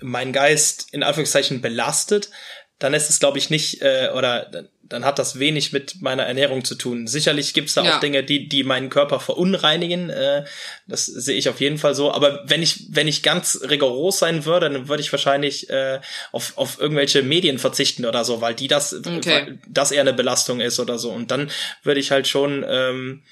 mein 0.00 0.32
Geist 0.32 0.88
in 0.92 1.02
Anführungszeichen 1.02 1.60
belastet, 1.60 2.30
dann 2.78 2.94
ist 2.94 3.08
es, 3.08 3.20
glaube 3.20 3.38
ich, 3.38 3.48
nicht, 3.48 3.80
äh, 3.80 4.10
oder 4.14 4.50
dann 4.82 5.04
hat 5.04 5.18
das 5.18 5.38
wenig 5.38 5.72
mit 5.72 6.02
meiner 6.02 6.24
Ernährung 6.24 6.64
zu 6.64 6.74
tun. 6.74 7.06
Sicherlich 7.06 7.54
gibt's 7.54 7.74
da 7.74 7.84
ja. 7.84 7.96
auch 7.96 8.00
Dinge, 8.00 8.24
die, 8.24 8.48
die 8.48 8.64
meinen 8.64 8.90
Körper 8.90 9.20
verunreinigen. 9.20 10.10
Äh, 10.10 10.44
das 10.86 11.06
sehe 11.06 11.38
ich 11.38 11.48
auf 11.48 11.60
jeden 11.60 11.78
Fall 11.78 11.94
so. 11.94 12.12
Aber 12.12 12.42
wenn 12.46 12.62
ich, 12.62 12.86
wenn 12.90 13.08
ich 13.08 13.22
ganz 13.22 13.60
rigoros 13.68 14.18
sein 14.18 14.44
würde, 14.44 14.68
dann 14.68 14.88
würde 14.88 15.00
ich 15.00 15.12
wahrscheinlich 15.12 15.70
äh, 15.70 16.00
auf, 16.32 16.58
auf 16.58 16.80
irgendwelche 16.80 17.22
Medien 17.22 17.58
verzichten 17.58 18.04
oder 18.04 18.24
so, 18.24 18.40
weil 18.40 18.54
die 18.54 18.68
das, 18.68 18.94
okay. 18.94 19.58
das 19.68 19.92
eher 19.92 20.02
eine 20.02 20.12
Belastung 20.12 20.60
ist 20.60 20.78
oder 20.78 20.98
so. 20.98 21.10
Und 21.10 21.30
dann 21.30 21.50
würde 21.84 22.00
ich 22.00 22.10
halt 22.10 22.28
schon 22.28 22.64
ähm, 22.68 23.22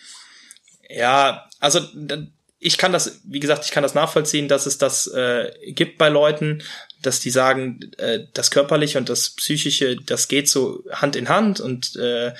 ja, 0.92 1.48
also 1.58 1.80
ich 2.58 2.76
kann 2.76 2.92
das, 2.92 3.20
wie 3.24 3.40
gesagt, 3.40 3.64
ich 3.64 3.70
kann 3.70 3.82
das 3.82 3.94
nachvollziehen, 3.94 4.48
dass 4.48 4.66
es 4.66 4.76
das 4.76 5.06
äh, 5.06 5.50
gibt 5.72 5.96
bei 5.96 6.08
Leuten, 6.08 6.62
dass 7.00 7.20
die 7.20 7.30
sagen, 7.30 7.80
äh, 7.96 8.20
das 8.34 8.50
Körperliche 8.50 8.98
und 8.98 9.08
das 9.08 9.30
Psychische, 9.30 9.96
das 9.96 10.28
geht 10.28 10.48
so 10.48 10.84
Hand 10.92 11.16
in 11.16 11.28
Hand 11.30 11.60
und 11.60 11.96
äh, 11.96 12.32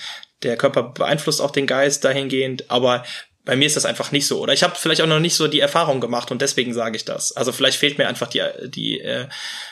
der 0.42 0.56
Körper 0.56 0.82
beeinflusst 0.82 1.40
auch 1.40 1.50
den 1.50 1.66
Geist 1.66 2.04
dahingehend, 2.04 2.70
aber 2.70 3.04
bei 3.44 3.56
mir 3.56 3.66
ist 3.66 3.76
das 3.76 3.86
einfach 3.86 4.12
nicht 4.12 4.26
so. 4.26 4.40
Oder 4.40 4.52
ich 4.52 4.62
habe 4.62 4.76
vielleicht 4.76 5.00
auch 5.00 5.06
noch 5.06 5.20
nicht 5.20 5.34
so 5.34 5.48
die 5.48 5.60
Erfahrung 5.60 6.00
gemacht 6.00 6.30
und 6.30 6.42
deswegen 6.42 6.74
sage 6.74 6.96
ich 6.96 7.04
das. 7.04 7.32
Also 7.32 7.52
vielleicht 7.52 7.78
fehlt 7.78 7.98
mir 7.98 8.06
einfach 8.06 8.28
die, 8.28 8.42
die 8.68 9.00
äh, 9.00 9.28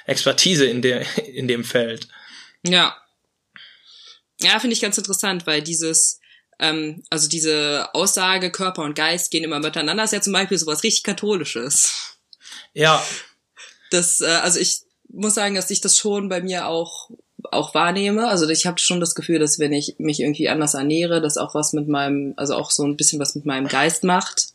Expertise 0.07 0.65
in, 0.65 0.81
der, 0.83 1.05
in 1.27 1.47
dem 1.47 1.65
Feld. 1.65 2.09
Ja. 2.65 2.97
Ja, 4.41 4.59
finde 4.61 4.75
ich 4.75 4.81
ganz 4.81 4.97
interessant, 4.97 5.47
weil 5.47 5.63
dieses, 5.63 6.21
ähm, 6.59 7.03
also 7.11 7.29
diese 7.29 7.89
Aussage, 7.95 8.51
Körper 8.51 8.83
und 8.83 8.97
Geist 8.97 9.31
gehen 9.31 9.45
immer 9.45 9.61
miteinander, 9.61 10.05
ist 10.05 10.13
ja 10.13 10.21
zum 10.21 10.33
Beispiel 10.33 10.59
sowas 10.59 10.83
richtig 10.83 11.05
Katholisches. 11.05 12.19
Ja. 12.75 13.03
Das, 13.91 14.21
äh, 14.21 14.27
also 14.27 14.59
ich 14.59 14.81
muss 15.09 15.35
sagen, 15.35 15.55
dass 15.55 15.71
ich 15.71 15.81
das 15.81 15.97
schon 15.97 16.29
bei 16.29 16.41
mir 16.43 16.67
auch 16.67 17.11
auch 17.51 17.75
wahrnehme. 17.75 18.29
Also 18.29 18.49
ich 18.49 18.67
habe 18.67 18.79
schon 18.79 19.01
das 19.01 19.15
Gefühl, 19.15 19.39
dass 19.39 19.59
wenn 19.59 19.73
ich 19.73 19.97
mich 19.99 20.21
irgendwie 20.21 20.49
anders 20.49 20.75
ernähre, 20.75 21.21
das 21.21 21.37
auch 21.37 21.55
was 21.55 21.73
mit 21.73 21.89
meinem, 21.89 22.35
also 22.37 22.55
auch 22.55 22.71
so 22.71 22.85
ein 22.85 22.97
bisschen 22.97 23.21
was 23.21 23.35
mit 23.35 23.47
meinem 23.47 23.69
Geist 23.69 24.05
macht. 24.05 24.49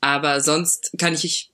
Aber 0.00 0.40
sonst 0.40 0.92
kann 0.98 1.14
ich 1.14 1.51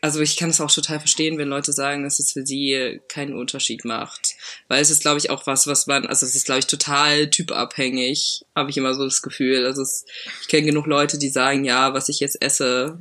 also 0.00 0.20
ich 0.20 0.36
kann 0.36 0.50
es 0.50 0.60
auch 0.60 0.70
total 0.70 0.98
verstehen, 0.98 1.38
wenn 1.38 1.48
Leute 1.48 1.72
sagen, 1.72 2.04
dass 2.04 2.18
es 2.18 2.32
für 2.32 2.46
sie 2.46 3.00
keinen 3.08 3.34
Unterschied 3.34 3.84
macht. 3.84 4.34
Weil 4.68 4.80
es 4.80 4.90
ist, 4.90 5.02
glaube 5.02 5.18
ich, 5.18 5.30
auch 5.30 5.46
was, 5.46 5.66
was 5.66 5.86
man, 5.86 6.06
also 6.06 6.26
es 6.26 6.34
ist, 6.34 6.46
glaube 6.46 6.60
ich, 6.60 6.66
total 6.66 7.30
typabhängig, 7.30 8.44
habe 8.54 8.70
ich 8.70 8.76
immer 8.76 8.94
so 8.94 9.04
das 9.04 9.22
Gefühl. 9.22 9.66
Also 9.66 9.82
es, 9.82 10.06
ich 10.40 10.48
kenne 10.48 10.66
genug 10.66 10.86
Leute, 10.86 11.18
die 11.18 11.28
sagen, 11.28 11.64
ja, 11.64 11.94
was 11.94 12.08
ich 12.08 12.20
jetzt 12.20 12.40
esse, 12.42 12.98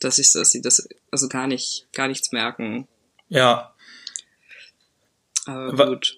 dass 0.00 0.18
ich, 0.18 0.32
dass 0.32 0.50
sie 0.50 0.62
das, 0.62 0.88
also 1.10 1.28
gar 1.28 1.46
nicht, 1.46 1.86
gar 1.92 2.08
nichts 2.08 2.32
merken. 2.32 2.86
Ja. 3.28 3.74
Aber 5.46 5.86
gut. 5.86 6.16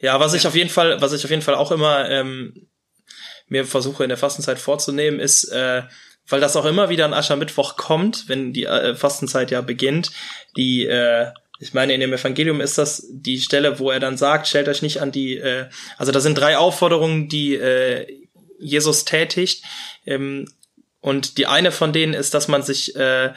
Ja, 0.00 0.20
was 0.20 0.32
ja. 0.32 0.38
ich 0.38 0.46
auf 0.46 0.54
jeden 0.54 0.70
Fall, 0.70 1.00
was 1.00 1.12
ich 1.12 1.24
auf 1.24 1.30
jeden 1.30 1.42
Fall 1.42 1.54
auch 1.54 1.72
immer 1.72 2.08
ähm, 2.08 2.68
mir 3.48 3.64
versuche 3.64 4.04
in 4.04 4.08
der 4.08 4.18
Fastenzeit 4.18 4.58
vorzunehmen, 4.58 5.20
ist 5.20 5.44
äh, 5.44 5.82
weil 6.28 6.40
das 6.40 6.56
auch 6.56 6.64
immer 6.64 6.88
wieder 6.88 7.04
an 7.04 7.14
Aschermittwoch 7.14 7.76
kommt, 7.76 8.28
wenn 8.28 8.52
die 8.52 8.64
äh, 8.64 8.94
Fastenzeit 8.94 9.50
ja 9.50 9.60
beginnt, 9.60 10.10
die 10.56 10.86
äh, 10.86 11.28
ich 11.60 11.74
meine, 11.74 11.92
in 11.92 12.00
dem 12.00 12.12
Evangelium 12.12 12.60
ist 12.60 12.78
das 12.78 13.04
die 13.10 13.40
Stelle, 13.40 13.78
wo 13.78 13.90
er 13.90 13.98
dann 13.98 14.16
sagt, 14.16 14.46
stellt 14.46 14.68
euch 14.68 14.82
nicht 14.82 15.00
an 15.02 15.10
die, 15.10 15.36
äh, 15.36 15.66
also 15.96 16.12
da 16.12 16.20
sind 16.20 16.38
drei 16.38 16.56
Aufforderungen, 16.56 17.28
die 17.28 17.54
äh, 17.54 18.06
Jesus 18.60 19.04
tätigt. 19.04 19.64
Ähm, 20.06 20.48
und 21.00 21.38
die 21.38 21.46
eine 21.46 21.72
von 21.72 21.92
denen 21.92 22.14
ist, 22.14 22.34
dass 22.34 22.48
man 22.48 22.62
sich 22.62 22.94
äh, 22.96 23.32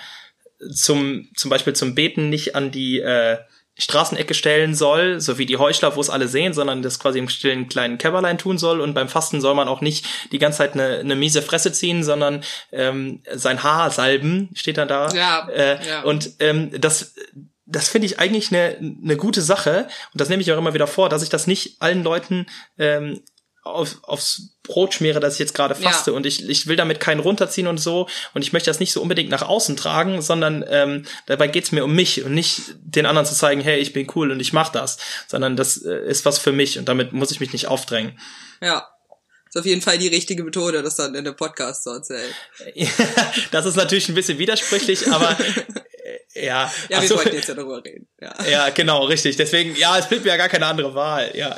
zum, 0.74 1.30
zum 1.36 1.50
Beispiel 1.50 1.74
zum 1.74 1.96
Beten 1.96 2.30
nicht 2.30 2.56
an 2.56 2.72
die 2.72 3.00
äh, 3.00 3.38
Straßenecke 3.78 4.34
stellen 4.34 4.76
soll, 4.76 5.22
so 5.22 5.38
wie 5.38 5.46
die 5.46 5.58
Heuchler, 5.58 5.96
wo 5.96 6.02
es 6.02 6.10
alle 6.10 6.28
sehen, 6.28 6.54
sondern 6.54 6.82
das 6.82 7.00
quasi 7.00 7.20
im 7.20 7.30
stillen 7.30 7.68
kleinen 7.70 7.98
Kämmerlein 7.98 8.38
tun 8.38 8.58
soll. 8.58 8.82
Und 8.82 8.94
beim 8.94 9.10
Fasten 9.10 9.42
soll 9.42 9.56
man 9.56 9.68
auch 9.68 9.82
nicht 9.82 10.06
die 10.32 10.40
ganze 10.40 10.60
Zeit 10.60 10.74
eine, 10.74 11.00
eine 11.00 11.16
miese 11.16 11.42
Fresse 11.42 11.72
ziehen, 11.72 12.04
sondern 12.04 12.44
ähm, 12.72 13.24
sein 13.34 13.64
Haar 13.64 13.90
salben, 13.90 14.50
steht 14.54 14.78
dann 14.78 14.88
da. 14.88 15.10
Ja, 15.14 15.48
äh, 15.50 15.88
ja. 15.88 16.02
Und 16.04 16.32
ähm, 16.40 16.70
das 16.80 17.14
das 17.72 17.88
finde 17.88 18.06
ich 18.06 18.20
eigentlich 18.20 18.52
eine, 18.52 18.76
eine 18.78 19.16
gute 19.16 19.42
Sache 19.42 19.88
und 20.12 20.20
das 20.20 20.28
nehme 20.28 20.42
ich 20.42 20.52
auch 20.52 20.58
immer 20.58 20.74
wieder 20.74 20.88
vor, 20.88 21.08
dass 21.08 21.24
ich 21.24 21.30
das 21.30 21.48
nicht 21.48 21.82
allen 21.82 22.04
Leuten 22.04 22.46
ähm, 22.78 23.22
auf, 23.64 23.98
aufs 24.04 24.56
Brot 24.64 24.94
schmiere, 24.94 25.20
dass 25.20 25.34
ich 25.34 25.40
jetzt 25.40 25.54
gerade 25.54 25.76
faste 25.76 26.12
ja. 26.12 26.18
und 26.18 26.26
ich, 26.26 26.48
ich 26.48 26.68
will 26.68 26.76
damit 26.76 27.00
keinen 27.00 27.20
runterziehen 27.20 27.68
und 27.68 27.78
so 27.78 28.08
und 28.34 28.42
ich 28.42 28.54
möchte 28.54 28.70
das 28.70 28.80
nicht 28.80 28.92
so 28.92 29.02
unbedingt 29.02 29.30
nach 29.30 29.44
außen 29.44 29.78
tragen, 29.78 30.22
sondern 30.22 30.66
ähm, 30.68 31.06
dabei 31.28 31.48
geht's 31.48 31.72
mir 31.72 31.84
um 31.84 31.94
mich 31.94 32.24
und 32.24 32.34
nicht 32.34 32.76
den 32.80 33.06
anderen 33.06 33.28
zu 33.28 33.36
zeigen, 33.36 33.62
hey, 33.62 33.80
ich 33.80 33.94
bin 33.94 34.08
cool 34.16 34.32
und 34.32 34.40
ich 34.40 34.54
mach 34.54 34.70
das, 34.70 34.98
sondern 35.28 35.56
das 35.56 35.78
äh, 35.84 36.08
ist 36.08 36.26
was 36.26 36.40
für 36.40 36.52
mich 36.52 36.80
und 36.80 36.90
damit 36.90 37.14
muss 37.14 37.32
ich 37.32 37.40
mich 37.40 37.54
nicht 37.54 37.68
aufdrängen. 37.68 38.20
Ja, 38.62 38.88
ist 39.48 39.60
auf 39.60 39.66
jeden 39.66 39.82
Fall 39.82 39.98
die 39.98 40.08
richtige 40.08 40.44
Methode, 40.44 40.82
das 40.82 40.96
dann 40.96 41.14
in 41.14 41.26
dem 41.26 41.36
Podcast 41.36 41.84
zu 41.84 41.90
erzählen. 41.90 42.34
das 43.52 43.66
ist 43.66 43.76
natürlich 43.76 44.08
ein 44.08 44.16
bisschen 44.16 44.40
widersprüchlich, 44.40 45.12
aber 45.12 45.38
ja. 46.42 46.72
Ja, 46.90 47.02
wir 47.02 47.08
so, 47.08 47.16
wollten 47.16 47.36
jetzt 47.36 47.48
ja 47.48 47.56
darüber 47.56 47.84
reden. 47.84 48.08
Ja. 48.20 48.34
ja, 48.50 48.70
genau, 48.70 49.06
richtig. 49.06 49.36
Deswegen, 49.36 49.76
ja, 49.76 49.98
es 49.98 50.08
bleibt 50.08 50.24
mir 50.24 50.32
ja 50.32 50.38
gar 50.38 50.50
keine 50.50 50.66
andere 50.66 50.94
Wahl. 50.96 51.32
Ja, 51.36 51.58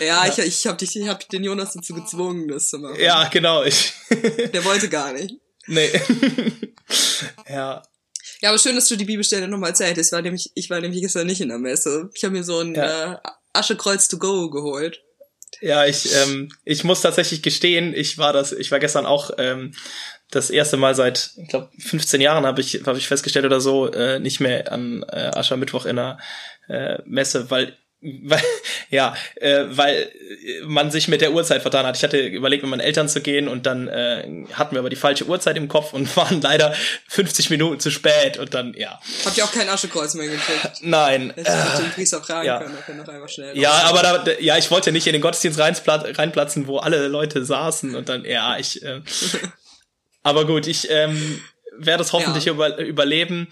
ja, 0.00 0.26
ich, 0.26 0.38
ich 0.38 0.66
habe 0.66 0.76
dich, 0.76 0.96
ich 0.96 1.08
hab 1.08 1.28
den 1.28 1.44
Jonas 1.44 1.72
dazu 1.72 1.94
gezwungen, 1.94 2.48
das 2.48 2.68
zu 2.68 2.78
machen. 2.78 3.00
Ja, 3.00 3.28
genau. 3.28 3.62
Ich. 3.64 3.92
Der 4.52 4.64
wollte 4.64 4.88
gar 4.88 5.12
nicht. 5.12 5.34
Nee. 5.66 5.90
ja. 7.48 7.82
Ja, 8.40 8.50
aber 8.50 8.58
schön, 8.58 8.74
dass 8.74 8.88
du 8.88 8.96
die 8.96 9.04
Bibelstelle 9.04 9.48
nochmal 9.48 9.70
erzählt 9.70 9.96
hast. 9.96 10.08
Ich 10.08 10.12
war 10.12 10.22
nämlich, 10.22 10.50
ich 10.54 10.68
war 10.68 10.80
nämlich 10.80 11.00
gestern 11.00 11.26
nicht 11.26 11.40
in 11.40 11.48
der 11.48 11.58
Messe. 11.58 12.10
Ich 12.14 12.24
habe 12.24 12.34
mir 12.34 12.44
so 12.44 12.60
ein 12.60 12.74
ja. 12.74 13.14
äh, 13.14 13.18
Aschekreuz 13.52 14.08
to 14.08 14.18
go 14.18 14.50
geholt. 14.50 15.00
Ja, 15.60 15.86
ich, 15.86 16.12
ähm, 16.14 16.50
ich 16.64 16.84
muss 16.84 17.00
tatsächlich 17.00 17.42
gestehen, 17.42 17.94
ich 17.94 18.18
war 18.18 18.32
das, 18.32 18.52
ich 18.52 18.70
war 18.70 18.80
gestern 18.80 19.06
auch 19.06 19.30
ähm, 19.38 19.72
das 20.34 20.50
erste 20.50 20.76
Mal 20.76 20.94
seit, 20.94 21.30
ich 21.36 21.48
glaube, 21.48 21.70
15 21.78 22.20
Jahren 22.20 22.46
habe 22.46 22.60
ich, 22.60 22.82
hab 22.86 22.96
ich 22.96 23.08
festgestellt 23.08 23.46
oder 23.46 23.60
so, 23.60 23.90
äh, 23.90 24.18
nicht 24.18 24.40
mehr 24.40 24.72
an 24.72 25.04
äh, 25.10 25.30
Aschermittwoch 25.34 25.86
in 25.86 25.98
einer 25.98 26.18
äh, 26.68 26.98
Messe, 27.04 27.50
weil 27.50 27.76
weil, 28.22 28.42
ja, 28.90 29.14
äh, 29.36 29.64
weil 29.68 30.12
man 30.66 30.90
sich 30.90 31.08
mit 31.08 31.20
der 31.20 31.32
Uhrzeit 31.32 31.62
vertan 31.62 31.86
hat. 31.86 31.96
Ich 31.96 32.02
hatte 32.02 32.18
überlegt, 32.18 32.62
mit 32.62 32.70
meinen 32.70 32.80
Eltern 32.80 33.08
zu 33.08 33.20
gehen 33.20 33.48
und 33.48 33.66
dann 33.66 33.88
äh, 33.88 34.44
hatten 34.52 34.74
wir 34.74 34.80
aber 34.80 34.90
die 34.90 34.96
falsche 34.96 35.26
Uhrzeit 35.26 35.56
im 35.56 35.68
Kopf 35.68 35.92
und 35.92 36.14
waren 36.16 36.40
leider 36.40 36.74
50 37.08 37.50
Minuten 37.50 37.80
zu 37.80 37.90
spät 37.90 38.38
und 38.38 38.52
dann, 38.54 38.74
ja. 38.74 39.00
Habt 39.24 39.38
ihr 39.38 39.44
auch 39.44 39.52
kein 39.52 39.68
Aschekreuz 39.68 40.14
mehr 40.14 40.26
gekriegt? 40.26 40.80
Nein. 40.82 41.32
Ich 41.36 41.48
hätte 41.48 41.82
den 41.82 41.90
Priester 41.92 42.22
fragen 42.22 42.46
ja. 42.46 42.58
können, 42.58 42.98
noch 42.98 43.08
einfach 43.08 43.28
schnell. 43.28 43.56
Ja, 43.56 43.72
aber 43.84 44.02
da, 44.02 44.24
ja, 44.38 44.58
ich 44.58 44.70
wollte 44.70 44.92
nicht 44.92 45.06
in 45.06 45.14
den 45.14 45.22
Gottesdienst 45.22 45.58
reinplatzen, 45.58 46.66
wo 46.66 46.78
alle 46.78 47.08
Leute 47.08 47.44
saßen 47.44 47.94
und 47.94 48.08
dann, 48.08 48.24
ja, 48.24 48.58
ich, 48.58 48.82
äh, 48.82 49.00
Aber 50.24 50.44
gut, 50.46 50.66
ich 50.66 50.88
ähm, 50.90 51.40
werde 51.78 52.02
es 52.02 52.12
hoffentlich 52.12 52.46
ja. 52.46 52.52
über, 52.52 52.76
überleben. 52.78 53.48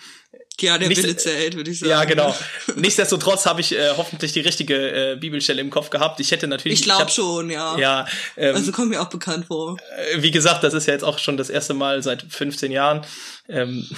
Ja, 0.61 0.79
der 0.79 0.89
Nicht- 0.89 1.03
Wille 1.03 1.17
zählt, 1.17 1.57
würde 1.57 1.71
ich 1.71 1.81
sagen. 1.81 1.91
Ja, 1.91 2.05
genau. 2.05 2.35
Nichtsdestotrotz 2.77 3.47
habe 3.47 3.61
ich 3.61 3.73
äh, 3.77 3.91
hoffentlich 3.97 4.33
die 4.33 4.41
richtige 4.41 5.13
äh, 5.13 5.17
Bibelstelle 5.17 5.61
im 5.61 5.71
Kopf 5.71 5.91
gehabt. 5.91 6.21
Ich 6.21 6.31
hätte 6.31 6.47
natürlich. 6.47 6.81
Ich 6.81 6.85
glaube 6.85 7.11
schon, 7.11 7.51
ja. 7.51 7.77
Ja, 7.79 8.07
ähm, 8.37 8.55
Also 8.55 8.71
kommt 8.71 8.91
mir 8.91 9.01
auch 9.01 9.09
bekannt 9.09 9.47
vor. 9.47 9.77
äh, 10.13 10.23
wie 10.23 10.31
gesagt, 10.31 10.63
das 10.63 10.75
ist 10.75 10.87
ja 10.87 10.93
jetzt 10.93 11.05
auch 11.05 11.19
schon 11.19 11.37
das 11.37 11.51
erste 11.51 11.75
Mal 11.75 12.03
seit 12.03 12.23
15 12.29 12.71
Jahren, 12.71 13.05
ähm, 13.49 13.89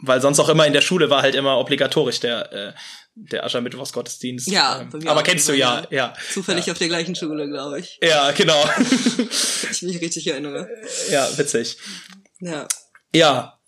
weil 0.00 0.20
sonst 0.20 0.38
auch 0.38 0.48
immer 0.48 0.66
in 0.66 0.72
der 0.72 0.80
Schule 0.80 1.10
war 1.10 1.22
halt 1.22 1.34
immer 1.34 1.58
obligatorisch 1.58 2.20
der 2.20 2.52
äh, 2.52 2.72
der 3.14 3.44
Aschermittwochsgottesdienst. 3.44 4.48
Ja, 4.48 4.86
ähm, 4.92 5.08
aber 5.08 5.22
kennst 5.22 5.48
du 5.48 5.52
ja, 5.52 5.86
ja, 5.90 6.14
Zufällig 6.32 6.70
auf 6.70 6.78
der 6.78 6.88
gleichen 6.88 7.16
Schule, 7.16 7.48
glaube 7.48 7.80
ich. 7.80 7.98
ja, 8.02 8.30
genau, 8.30 8.64
Ich 9.70 9.82
mich 9.82 10.00
richtig 10.00 10.26
erinnere. 10.28 10.68
ja, 11.10 11.28
witzig. 11.36 11.78
Ja. 12.40 12.68
Ja, 13.14 13.58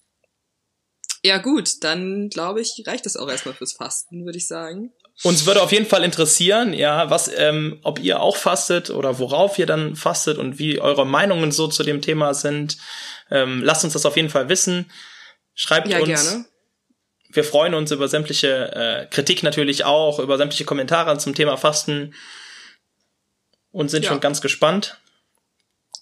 Ja, 1.23 1.39
gut, 1.39 1.83
dann 1.83 2.29
glaube 2.29 2.61
ich, 2.61 2.83
reicht 2.87 3.07
das 3.07 3.17
auch 3.17 3.29
erstmal 3.29 3.55
fürs 3.55 3.73
Fasten, 3.73 4.25
würde 4.25 4.39
ich 4.39 4.47
sagen. 4.47 4.93
Uns 5.23 5.45
würde 5.45 5.63
auf 5.63 5.73
jeden 5.73 5.87
Fall 5.87 6.05
interessieren, 6.05 6.73
ja, 6.73 7.11
was, 7.11 7.31
ähm, 7.37 7.79
ob 7.83 7.99
ihr 7.99 8.21
auch 8.21 8.37
fastet 8.37 8.89
oder 8.91 9.19
worauf 9.19 9.59
ihr 9.59 9.67
dann 9.67 9.97
fastet 9.97 10.39
und 10.39 10.59
wie 10.59 10.81
eure 10.81 11.05
Meinungen 11.05 11.53
so 11.53 11.69
zu 11.69 11.83
dem 11.83 12.01
Thema 12.01 12.33
sind. 12.33 12.79
Ähm, 13.31 13.63
lasst 13.63 13.85
uns 13.85 13.93
das 13.93 14.07
auf 14.07 14.17
jeden 14.17 14.31
Fall 14.31 14.49
wissen. 14.49 14.91
Schreibt 15.55 15.89
Ja, 15.89 15.99
uns. 15.99 16.07
gerne. 16.09 16.45
Wir 17.33 17.45
freuen 17.45 17.75
uns 17.75 17.91
über 17.93 18.09
sämtliche 18.09 18.73
äh, 18.75 19.07
Kritik 19.07 19.43
natürlich 19.43 19.85
auch, 19.85 20.19
über 20.19 20.37
sämtliche 20.37 20.65
Kommentare 20.65 21.17
zum 21.19 21.35
Thema 21.35 21.57
Fasten 21.57 22.15
und 23.71 23.89
sind 23.89 24.03
Ja. 24.05 24.09
schon 24.11 24.21
ganz 24.21 24.41
gespannt. 24.41 25.01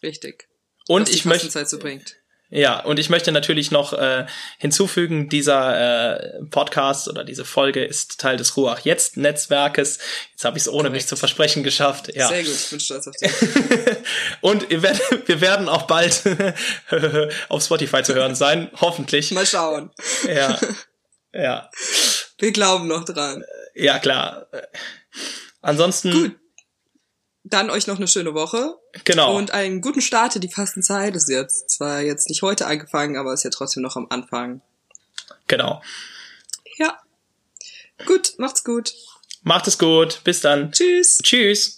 Richtig. 0.03 0.49
Und 0.87 1.11
ich 1.11 1.25
möchte 1.25 1.67
so 1.67 1.79
bringt. 1.79 2.17
Ja, 2.51 2.81
und 2.81 2.99
ich 2.99 3.11
möchte 3.11 3.31
natürlich 3.31 3.71
noch 3.71 3.93
äh, 3.93 4.25
hinzufügen, 4.59 5.29
dieser 5.29 6.19
äh, 6.19 6.43
Podcast 6.51 7.07
oder 7.09 7.23
diese 7.23 7.45
Folge 7.45 7.85
ist 7.85 8.19
Teil 8.21 8.39
des 8.39 8.57
Ruach 8.57 8.81
Jetzt 8.81 9.19
Netzwerkes. 9.19 9.99
Jetzt 10.31 10.45
habe 10.47 10.57
ich 10.57 10.63
es 10.63 10.69
ohne 10.69 10.85
Korrekt. 10.85 10.93
mich 10.95 11.07
zu 11.07 11.17
versprechen 11.17 11.63
geschafft. 11.63 12.15
Ja. 12.15 12.29
Sehr 12.29 12.43
gut, 12.43 12.55
ich 12.55 12.71
bin 12.71 12.81
stolz 12.81 13.07
auf 13.07 13.15
dich. 13.17 13.31
und 14.41 14.71
ihr 14.71 14.83
werdet, 14.83 15.29
wir 15.29 15.43
werden 15.43 15.69
auch 15.69 15.83
bald 15.83 16.23
auf 17.51 17.63
Spotify 17.63 18.03
zu 18.03 18.15
hören 18.15 18.35
sein, 18.35 18.71
hoffentlich. 18.81 19.31
Mal 19.33 19.47
schauen. 19.47 19.91
Ja. 20.27 20.59
Ja. 21.31 21.71
Wir 22.39 22.53
glauben 22.53 22.89
noch 22.89 23.05
dran. 23.05 23.45
Ja, 23.75 23.99
klar. 23.99 24.47
Ansonsten 25.61 26.11
Gut. 26.11 26.37
Dann 27.51 27.71
euch 27.71 27.87
noch 27.87 27.97
eine 27.97 28.09
schöne 28.09 28.35
Woche 28.35 28.77
genau. 29.05 29.37
und 29.37 29.53
einen 29.53 29.81
guten 29.81 30.01
Start 30.01 30.35
in 30.35 30.41
die 30.41 30.51
Fastenzeit. 30.51 31.17
Ist 31.17 31.29
jetzt 31.29 31.71
zwar 31.71 32.01
jetzt 32.01 32.29
nicht 32.29 32.43
heute 32.43 32.67
angefangen, 32.67 33.17
aber 33.17 33.33
ist 33.33 33.45
ja 33.45 33.51
trotzdem 33.51 33.83
noch 33.83 33.97
am 33.97 34.07
Anfang. 34.11 34.61
genau. 35.47 35.83
Ja. 36.77 36.99
Gut, 38.07 38.35
macht's 38.39 38.65
gut. 38.65 38.95
Macht 39.43 39.67
es 39.67 39.79
gut. 39.79 40.21
Bis 40.25 40.41
dann. 40.41 40.73
Tschüss. 40.73 41.19
Tschüss. 41.23 41.78